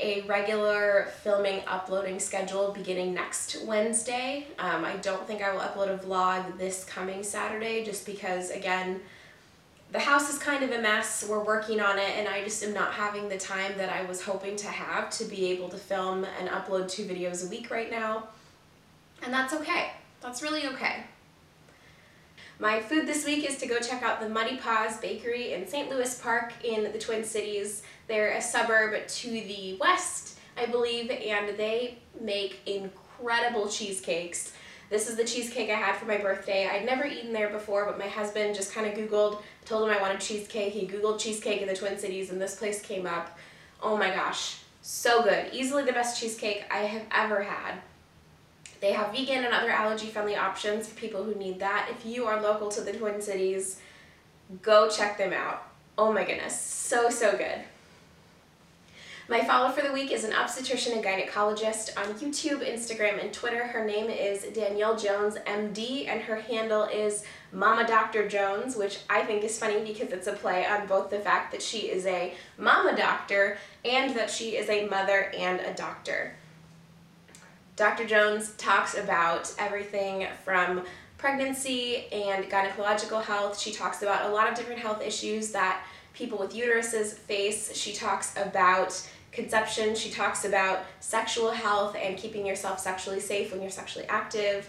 a 0.00 0.22
regular 0.22 1.08
filming 1.22 1.62
uploading 1.66 2.18
schedule 2.18 2.72
beginning 2.72 3.14
next 3.14 3.64
Wednesday. 3.64 4.46
Um, 4.58 4.84
I 4.84 4.96
don't 4.96 5.26
think 5.26 5.42
I 5.42 5.52
will 5.52 5.60
upload 5.60 5.94
a 5.94 5.98
vlog 5.98 6.58
this 6.58 6.84
coming 6.84 7.22
Saturday 7.22 7.84
just 7.84 8.04
because, 8.04 8.50
again, 8.50 9.00
the 9.92 10.00
house 10.00 10.32
is 10.32 10.38
kind 10.38 10.64
of 10.64 10.70
a 10.70 10.80
mess. 10.80 11.24
We're 11.28 11.44
working 11.44 11.80
on 11.80 11.98
it, 11.98 12.16
and 12.16 12.26
I 12.26 12.42
just 12.42 12.64
am 12.64 12.72
not 12.72 12.94
having 12.94 13.28
the 13.28 13.38
time 13.38 13.72
that 13.76 13.90
I 13.90 14.02
was 14.04 14.22
hoping 14.22 14.56
to 14.56 14.66
have 14.66 15.10
to 15.10 15.24
be 15.24 15.46
able 15.52 15.68
to 15.68 15.76
film 15.76 16.26
and 16.40 16.48
upload 16.48 16.90
two 16.90 17.04
videos 17.04 17.46
a 17.46 17.50
week 17.50 17.70
right 17.70 17.90
now. 17.90 18.28
And 19.22 19.32
that's 19.32 19.52
okay. 19.52 19.90
That's 20.20 20.42
really 20.42 20.66
okay. 20.68 21.04
My 22.58 22.80
food 22.80 23.06
this 23.06 23.24
week 23.24 23.48
is 23.48 23.56
to 23.58 23.66
go 23.66 23.78
check 23.80 24.02
out 24.02 24.20
the 24.20 24.28
Muddy 24.28 24.56
Paws 24.56 24.98
Bakery 24.98 25.52
in 25.52 25.66
St. 25.66 25.90
Louis 25.90 26.20
Park 26.20 26.52
in 26.64 26.92
the 26.92 26.98
Twin 26.98 27.24
Cities. 27.24 27.82
They're 28.06 28.32
a 28.32 28.42
suburb 28.42 29.06
to 29.06 29.30
the 29.30 29.76
west, 29.80 30.38
I 30.56 30.66
believe, 30.66 31.10
and 31.10 31.56
they 31.56 31.98
make 32.20 32.60
incredible 32.66 33.68
cheesecakes. 33.68 34.52
This 34.90 35.08
is 35.08 35.16
the 35.16 35.24
cheesecake 35.24 35.70
I 35.70 35.74
had 35.74 35.96
for 35.96 36.04
my 36.04 36.18
birthday. 36.18 36.68
I'd 36.68 36.84
never 36.84 37.06
eaten 37.06 37.32
there 37.32 37.48
before, 37.48 37.86
but 37.86 37.98
my 37.98 38.08
husband 38.08 38.54
just 38.54 38.74
kind 38.74 38.86
of 38.86 38.94
Googled, 38.94 39.42
told 39.64 39.88
him 39.88 39.96
I 39.96 40.00
wanted 40.00 40.20
cheesecake. 40.20 40.74
He 40.74 40.86
Googled 40.86 41.18
cheesecake 41.18 41.62
in 41.62 41.68
the 41.68 41.74
Twin 41.74 41.98
Cities, 41.98 42.30
and 42.30 42.40
this 42.40 42.56
place 42.56 42.82
came 42.82 43.06
up. 43.06 43.38
Oh 43.82 43.96
my 43.96 44.10
gosh, 44.10 44.58
so 44.82 45.22
good. 45.22 45.46
Easily 45.52 45.84
the 45.84 45.92
best 45.92 46.20
cheesecake 46.20 46.64
I 46.70 46.80
have 46.80 47.06
ever 47.10 47.42
had. 47.42 47.80
They 48.82 48.92
have 48.94 49.12
vegan 49.12 49.44
and 49.44 49.54
other 49.54 49.70
allergy 49.70 50.08
friendly 50.08 50.34
options 50.34 50.88
for 50.88 50.98
people 50.98 51.22
who 51.22 51.36
need 51.36 51.60
that. 51.60 51.88
If 51.88 52.04
you 52.04 52.26
are 52.26 52.42
local 52.42 52.68
to 52.70 52.80
the 52.80 52.92
Twin 52.92 53.22
Cities, 53.22 53.78
go 54.60 54.90
check 54.90 55.16
them 55.16 55.32
out. 55.32 55.68
Oh 55.96 56.12
my 56.12 56.24
goodness, 56.24 56.60
so, 56.60 57.08
so 57.08 57.30
good. 57.30 57.60
My 59.28 59.40
follow 59.44 59.70
for 59.70 59.82
the 59.82 59.92
week 59.92 60.10
is 60.10 60.24
an 60.24 60.32
obstetrician 60.32 60.94
and 60.94 61.04
gynecologist 61.04 61.96
on 61.96 62.12
YouTube, 62.14 62.68
Instagram, 62.68 63.22
and 63.22 63.32
Twitter. 63.32 63.68
Her 63.68 63.84
name 63.84 64.10
is 64.10 64.42
Danielle 64.52 64.98
Jones, 64.98 65.36
MD, 65.46 66.08
and 66.08 66.20
her 66.20 66.40
handle 66.40 66.82
is 66.82 67.22
Mama 67.52 67.86
Doctor 67.86 68.28
Jones, 68.28 68.74
which 68.74 68.98
I 69.08 69.22
think 69.22 69.44
is 69.44 69.56
funny 69.60 69.84
because 69.84 70.10
it's 70.10 70.26
a 70.26 70.32
play 70.32 70.66
on 70.66 70.88
both 70.88 71.08
the 71.08 71.20
fact 71.20 71.52
that 71.52 71.62
she 71.62 71.88
is 71.88 72.04
a 72.06 72.34
mama 72.58 72.96
doctor 72.96 73.58
and 73.84 74.12
that 74.16 74.28
she 74.28 74.56
is 74.56 74.68
a 74.68 74.88
mother 74.88 75.32
and 75.38 75.60
a 75.60 75.72
doctor. 75.72 76.34
Dr. 77.76 78.06
Jones 78.06 78.52
talks 78.58 78.96
about 78.96 79.52
everything 79.58 80.26
from 80.44 80.84
pregnancy 81.16 82.06
and 82.12 82.44
gynecological 82.46 83.22
health. 83.22 83.58
She 83.58 83.72
talks 83.72 84.02
about 84.02 84.30
a 84.30 84.34
lot 84.34 84.48
of 84.48 84.54
different 84.54 84.80
health 84.80 85.02
issues 85.02 85.52
that 85.52 85.84
people 86.12 86.38
with 86.38 86.52
uteruses 86.52 87.14
face. 87.14 87.74
She 87.74 87.92
talks 87.92 88.36
about 88.36 89.08
conception. 89.30 89.94
She 89.94 90.10
talks 90.10 90.44
about 90.44 90.84
sexual 91.00 91.50
health 91.50 91.96
and 91.96 92.18
keeping 92.18 92.44
yourself 92.44 92.78
sexually 92.78 93.20
safe 93.20 93.52
when 93.52 93.62
you're 93.62 93.70
sexually 93.70 94.06
active 94.08 94.68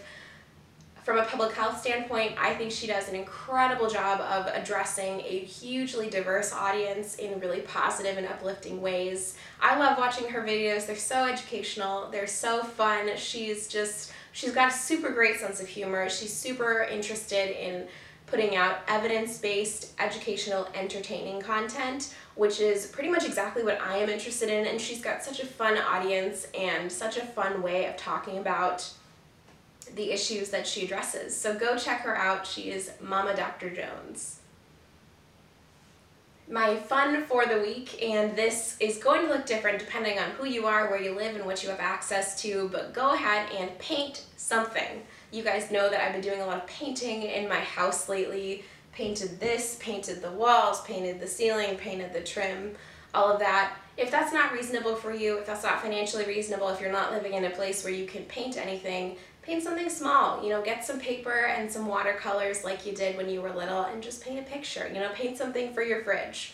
from 1.04 1.18
a 1.18 1.24
public 1.24 1.52
health 1.52 1.78
standpoint, 1.80 2.32
I 2.38 2.54
think 2.54 2.72
she 2.72 2.86
does 2.86 3.10
an 3.10 3.14
incredible 3.14 3.88
job 3.90 4.20
of 4.20 4.46
addressing 4.54 5.20
a 5.20 5.40
hugely 5.40 6.08
diverse 6.08 6.50
audience 6.50 7.16
in 7.16 7.38
really 7.40 7.60
positive 7.60 8.16
and 8.16 8.26
uplifting 8.26 8.80
ways. 8.80 9.36
I 9.60 9.78
love 9.78 9.98
watching 9.98 10.30
her 10.30 10.40
videos. 10.40 10.86
They're 10.86 10.96
so 10.96 11.26
educational, 11.26 12.08
they're 12.10 12.26
so 12.26 12.62
fun. 12.62 13.10
She's 13.16 13.68
just, 13.68 14.12
she's 14.32 14.52
got 14.52 14.72
a 14.72 14.74
super 14.74 15.10
great 15.10 15.38
sense 15.38 15.60
of 15.60 15.68
humor. 15.68 16.08
She's 16.08 16.32
super 16.32 16.84
interested 16.84 17.50
in 17.62 17.86
putting 18.26 18.56
out 18.56 18.78
evidence 18.88 19.36
based, 19.36 19.92
educational, 19.98 20.66
entertaining 20.74 21.42
content, 21.42 22.14
which 22.34 22.60
is 22.60 22.86
pretty 22.86 23.10
much 23.10 23.26
exactly 23.26 23.62
what 23.62 23.78
I 23.78 23.98
am 23.98 24.08
interested 24.08 24.48
in. 24.48 24.66
And 24.66 24.80
she's 24.80 25.02
got 25.02 25.22
such 25.22 25.40
a 25.40 25.46
fun 25.46 25.76
audience 25.76 26.46
and 26.58 26.90
such 26.90 27.18
a 27.18 27.26
fun 27.26 27.62
way 27.62 27.84
of 27.84 27.98
talking 27.98 28.38
about 28.38 28.90
the 29.94 30.10
issues 30.12 30.50
that 30.50 30.66
she 30.66 30.84
addresses. 30.84 31.36
So 31.36 31.58
go 31.58 31.76
check 31.76 32.00
her 32.00 32.16
out. 32.16 32.46
She 32.46 32.70
is 32.70 32.90
Mama 33.00 33.36
Dr. 33.36 33.70
Jones. 33.70 34.40
My 36.48 36.76
fun 36.76 37.24
for 37.24 37.46
the 37.46 37.60
week, 37.60 38.02
and 38.02 38.36
this 38.36 38.76
is 38.78 38.98
going 38.98 39.22
to 39.22 39.28
look 39.28 39.46
different 39.46 39.78
depending 39.78 40.18
on 40.18 40.28
who 40.30 40.46
you 40.46 40.66
are, 40.66 40.90
where 40.90 41.00
you 41.00 41.14
live, 41.14 41.36
and 41.36 41.46
what 41.46 41.62
you 41.62 41.70
have 41.70 41.80
access 41.80 42.40
to, 42.42 42.68
but 42.70 42.92
go 42.92 43.14
ahead 43.14 43.48
and 43.58 43.78
paint 43.78 44.26
something. 44.36 45.02
You 45.32 45.42
guys 45.42 45.70
know 45.70 45.88
that 45.88 46.02
I've 46.02 46.12
been 46.12 46.20
doing 46.20 46.42
a 46.42 46.46
lot 46.46 46.58
of 46.58 46.66
painting 46.66 47.22
in 47.22 47.48
my 47.48 47.60
house 47.60 48.10
lately. 48.10 48.64
Painted 48.92 49.40
this, 49.40 49.78
painted 49.80 50.20
the 50.20 50.30
walls, 50.30 50.82
painted 50.82 51.18
the 51.18 51.26
ceiling, 51.26 51.76
painted 51.76 52.12
the 52.12 52.20
trim, 52.20 52.74
all 53.14 53.32
of 53.32 53.40
that. 53.40 53.76
If 53.96 54.10
that's 54.10 54.32
not 54.32 54.52
reasonable 54.52 54.96
for 54.96 55.12
you, 55.12 55.38
if 55.38 55.46
that's 55.46 55.64
not 55.64 55.80
financially 55.80 56.24
reasonable, 56.26 56.68
if 56.68 56.80
you're 56.80 56.92
not 56.92 57.10
living 57.10 57.34
in 57.34 57.46
a 57.46 57.50
place 57.50 57.84
where 57.84 57.92
you 57.92 58.06
can 58.06 58.24
paint 58.24 58.56
anything, 58.56 59.16
paint 59.44 59.62
something 59.62 59.90
small. 59.90 60.42
You 60.42 60.50
know, 60.50 60.62
get 60.62 60.84
some 60.84 60.98
paper 60.98 61.46
and 61.46 61.70
some 61.70 61.86
watercolors 61.86 62.64
like 62.64 62.86
you 62.86 62.94
did 62.94 63.16
when 63.16 63.28
you 63.28 63.40
were 63.40 63.52
little 63.52 63.82
and 63.82 64.02
just 64.02 64.24
paint 64.24 64.38
a 64.38 64.42
picture. 64.42 64.88
You 64.92 65.00
know, 65.00 65.10
paint 65.10 65.36
something 65.36 65.72
for 65.74 65.82
your 65.82 66.02
fridge. 66.02 66.52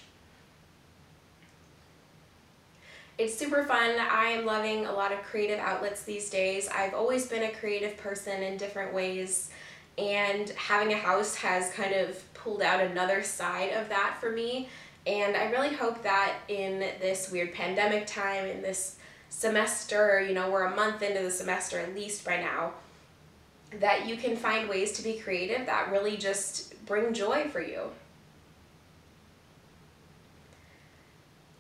It's 3.19 3.37
super 3.37 3.65
fun. 3.65 3.97
I 3.99 4.29
am 4.29 4.47
loving 4.47 4.87
a 4.87 4.93
lot 4.93 5.13
of 5.13 5.23
creative 5.23 5.59
outlets 5.59 6.05
these 6.05 6.31
days. 6.31 6.69
I've 6.69 6.95
always 6.95 7.27
been 7.27 7.43
a 7.43 7.51
creative 7.51 7.97
person 7.99 8.43
in 8.43 8.57
different 8.57 8.95
ways, 8.95 9.51
and 9.99 10.49
having 10.51 10.93
a 10.95 10.97
house 10.97 11.35
has 11.35 11.71
kind 11.73 11.95
of 11.95 12.33
pulled 12.33 12.63
out 12.63 12.81
another 12.81 13.23
side 13.23 13.75
of 13.75 13.91
that 13.91 14.17
for 14.19 14.33
me. 14.33 14.71
And 15.07 15.37
I 15.37 15.51
really 15.51 15.75
hope 15.75 16.03
that 16.03 16.37
in 16.49 16.79
this 16.79 17.31
weird 17.31 17.53
pandemic 17.53 18.07
time, 18.07 18.47
in 18.47 18.63
this 18.63 18.97
semester, 19.31 20.21
you 20.21 20.35
know, 20.35 20.51
we're 20.51 20.65
a 20.65 20.77
month 20.77 21.01
into 21.03 21.23
the 21.23 21.31
semester 21.31 21.79
at 21.79 21.95
least 21.95 22.25
by 22.25 22.37
now, 22.37 22.75
that 23.79 24.07
you 24.07 24.17
can 24.17 24.37
find 24.37 24.69
ways 24.69 24.93
to 24.93 25.03
be 25.03 25.15
creative 25.15 25.65
that 25.67 25.91
really 25.91 26.17
just 26.17 26.85
bring 26.85 27.15
joy 27.15 27.49
for 27.49 27.63
you. 27.63 27.91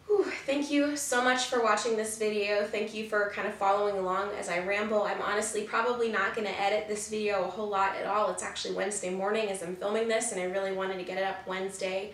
Whew, 0.08 0.24
thank 0.44 0.72
you 0.72 0.96
so 0.96 1.22
much 1.22 1.44
for 1.44 1.62
watching 1.62 1.96
this 1.96 2.18
video. 2.18 2.64
Thank 2.64 2.92
you 2.92 3.08
for 3.08 3.30
kind 3.32 3.46
of 3.46 3.54
following 3.54 3.96
along 3.96 4.30
as 4.36 4.48
I 4.48 4.58
ramble. 4.58 5.04
I'm 5.04 5.22
honestly 5.22 5.62
probably 5.62 6.10
not 6.10 6.34
going 6.34 6.48
to 6.48 6.60
edit 6.60 6.88
this 6.88 7.08
video 7.08 7.44
a 7.44 7.46
whole 7.46 7.68
lot 7.68 7.96
at 7.96 8.06
all. 8.06 8.30
It's 8.30 8.42
actually 8.42 8.74
Wednesday 8.74 9.10
morning 9.10 9.48
as 9.48 9.62
I'm 9.62 9.76
filming 9.76 10.08
this 10.08 10.32
and 10.32 10.40
I 10.40 10.44
really 10.44 10.72
wanted 10.72 10.98
to 10.98 11.04
get 11.04 11.16
it 11.16 11.24
up 11.24 11.46
Wednesday 11.46 12.12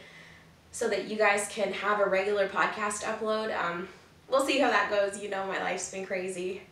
so 0.71 0.88
that 0.90 1.07
you 1.07 1.16
guys 1.16 1.49
can 1.51 1.73
have 1.73 2.01
a 2.01 2.05
regular 2.05 2.47
podcast 2.49 3.03
upload. 3.05 3.59
Um, 3.59 3.88
we'll 4.31 4.45
see 4.45 4.59
how 4.59 4.71
that 4.71 4.91
goes. 4.91 5.23
You 5.23 5.31
know, 5.31 5.47
my 5.47 5.62
life's 5.62 5.91
been 5.91 6.07
crazy. 6.07 6.62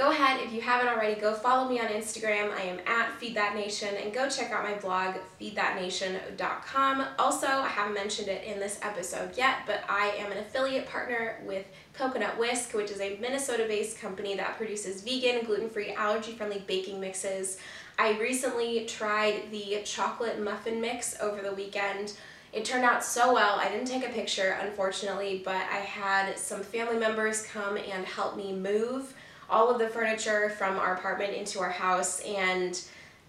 Go 0.00 0.10
ahead, 0.10 0.40
if 0.42 0.52
you 0.54 0.62
haven't 0.62 0.88
already, 0.88 1.20
go 1.20 1.34
follow 1.34 1.68
me 1.68 1.78
on 1.78 1.88
Instagram. 1.88 2.50
I 2.52 2.62
am 2.62 2.78
at 2.86 3.12
Feed 3.18 3.34
That 3.36 3.54
Nation 3.54 3.94
and 4.02 4.14
go 4.14 4.30
check 4.30 4.50
out 4.50 4.62
my 4.62 4.72
blog, 4.74 5.16
feedthatnation.com. 5.38 7.04
Also, 7.18 7.46
I 7.46 7.68
haven't 7.68 7.92
mentioned 7.92 8.28
it 8.28 8.44
in 8.44 8.58
this 8.58 8.78
episode 8.80 9.36
yet, 9.36 9.58
but 9.66 9.82
I 9.90 10.14
am 10.16 10.32
an 10.32 10.38
affiliate 10.38 10.86
partner 10.86 11.42
with 11.44 11.66
Coconut 11.92 12.38
Whisk, 12.38 12.72
which 12.72 12.90
is 12.90 13.00
a 13.00 13.18
Minnesota 13.20 13.66
based 13.68 13.98
company 13.98 14.34
that 14.36 14.56
produces 14.56 15.02
vegan, 15.02 15.44
gluten 15.44 15.68
free, 15.68 15.92
allergy 15.92 16.32
friendly 16.32 16.64
baking 16.66 16.98
mixes. 16.98 17.58
I 17.98 18.18
recently 18.18 18.86
tried 18.86 19.50
the 19.50 19.82
chocolate 19.84 20.40
muffin 20.40 20.80
mix 20.80 21.20
over 21.20 21.42
the 21.42 21.52
weekend. 21.52 22.14
It 22.52 22.64
turned 22.64 22.84
out 22.84 23.04
so 23.04 23.32
well. 23.32 23.58
I 23.60 23.68
didn't 23.68 23.86
take 23.86 24.04
a 24.04 24.12
picture, 24.12 24.58
unfortunately, 24.60 25.42
but 25.44 25.54
I 25.54 25.78
had 25.78 26.36
some 26.36 26.62
family 26.62 26.98
members 26.98 27.42
come 27.42 27.76
and 27.76 28.04
help 28.04 28.36
me 28.36 28.52
move 28.52 29.14
all 29.48 29.70
of 29.70 29.78
the 29.78 29.88
furniture 29.88 30.50
from 30.50 30.78
our 30.78 30.94
apartment 30.94 31.34
into 31.34 31.60
our 31.60 31.70
house 31.70 32.20
and 32.20 32.80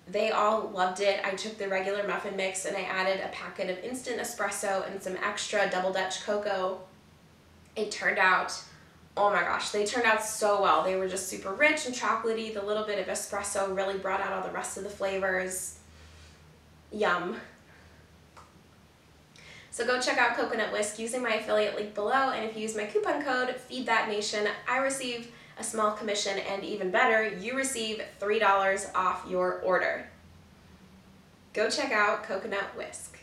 they 0.08 0.32
all 0.32 0.70
loved 0.70 1.02
it. 1.02 1.20
I 1.24 1.32
took 1.32 1.58
the 1.58 1.68
regular 1.68 2.06
muffin 2.08 2.36
mix 2.36 2.66
and 2.66 2.76
I 2.76 2.82
added 2.82 3.22
a 3.24 3.30
packet 3.30 3.70
of 3.70 3.84
instant 3.84 4.20
espresso 4.20 4.90
and 4.90 5.02
some 5.02 5.18
extra 5.24 5.70
double 5.70 5.94
Dutch 5.94 6.24
cocoa. 6.24 6.80
It 7.76 7.92
turned 7.92 8.20
out, 8.20 8.54
oh 9.16 9.30
my 9.30 9.42
gosh, 9.42 9.70
they 9.70 9.86
turned 9.86 10.06
out 10.06 10.24
so 10.24 10.62
well. 10.62 10.84
They 10.84 10.96
were 10.96 11.08
just 11.08 11.30
super 11.30 11.54
rich 11.54 11.86
and 11.86 11.96
chocolatey. 11.96 12.54
The 12.54 12.62
little 12.62 12.86
bit 12.86 13.00
of 13.00 13.08
espresso 13.08 13.76
really 13.76 13.98
brought 13.98 14.22
out 14.22 14.34
all 14.34 14.44
the 14.44 14.54
rest 14.54 14.78
of 14.78 14.84
the 14.84 14.90
flavors. 14.90 15.80
Yum. 16.92 17.38
So 19.74 19.86
go 19.86 20.02
check 20.02 20.18
out 20.18 20.36
Coconut 20.36 20.74
Whisk 20.74 21.00
using 21.00 21.24
my 21.24 21.36
affiliate 21.36 21.76
link 21.76 21.96
below, 21.96 22.32
and 22.32 22.44
if 22.44 22.58
you 22.58 22.64
use 22.64 22.76
my 22.76 22.86
coupon 22.86 23.24
code 23.24 23.56
FEEDTHATNATION, 23.70 24.48
I 24.68 24.78
receive 24.78 25.32
a 25.58 25.64
small 25.64 25.92
commission, 25.92 26.38
and 26.40 26.64
even 26.64 26.92
better, 26.92 27.30
you 27.30 27.56
receive 27.56 28.02
$3 28.20 28.96
off 28.96 29.26
your 29.30 29.60
order. 29.62 30.08
Go 31.54 31.70
check 31.70 31.94
out 31.94 32.24
Coconut 32.24 32.76
Whisk. 32.76 33.18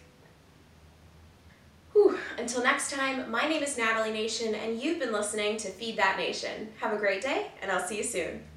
Whew. 1.92 2.18
Until 2.38 2.62
next 2.62 2.92
time, 2.92 3.30
my 3.30 3.46
name 3.46 3.62
is 3.62 3.76
Natalie 3.76 4.12
Nation, 4.12 4.54
and 4.54 4.80
you've 4.80 4.98
been 4.98 5.12
listening 5.12 5.58
to 5.58 5.68
Feed 5.68 5.98
That 5.98 6.16
Nation. 6.16 6.68
Have 6.80 6.94
a 6.94 6.98
great 6.98 7.20
day, 7.20 7.48
and 7.60 7.70
I'll 7.70 7.86
see 7.86 7.98
you 7.98 8.04
soon. 8.04 8.47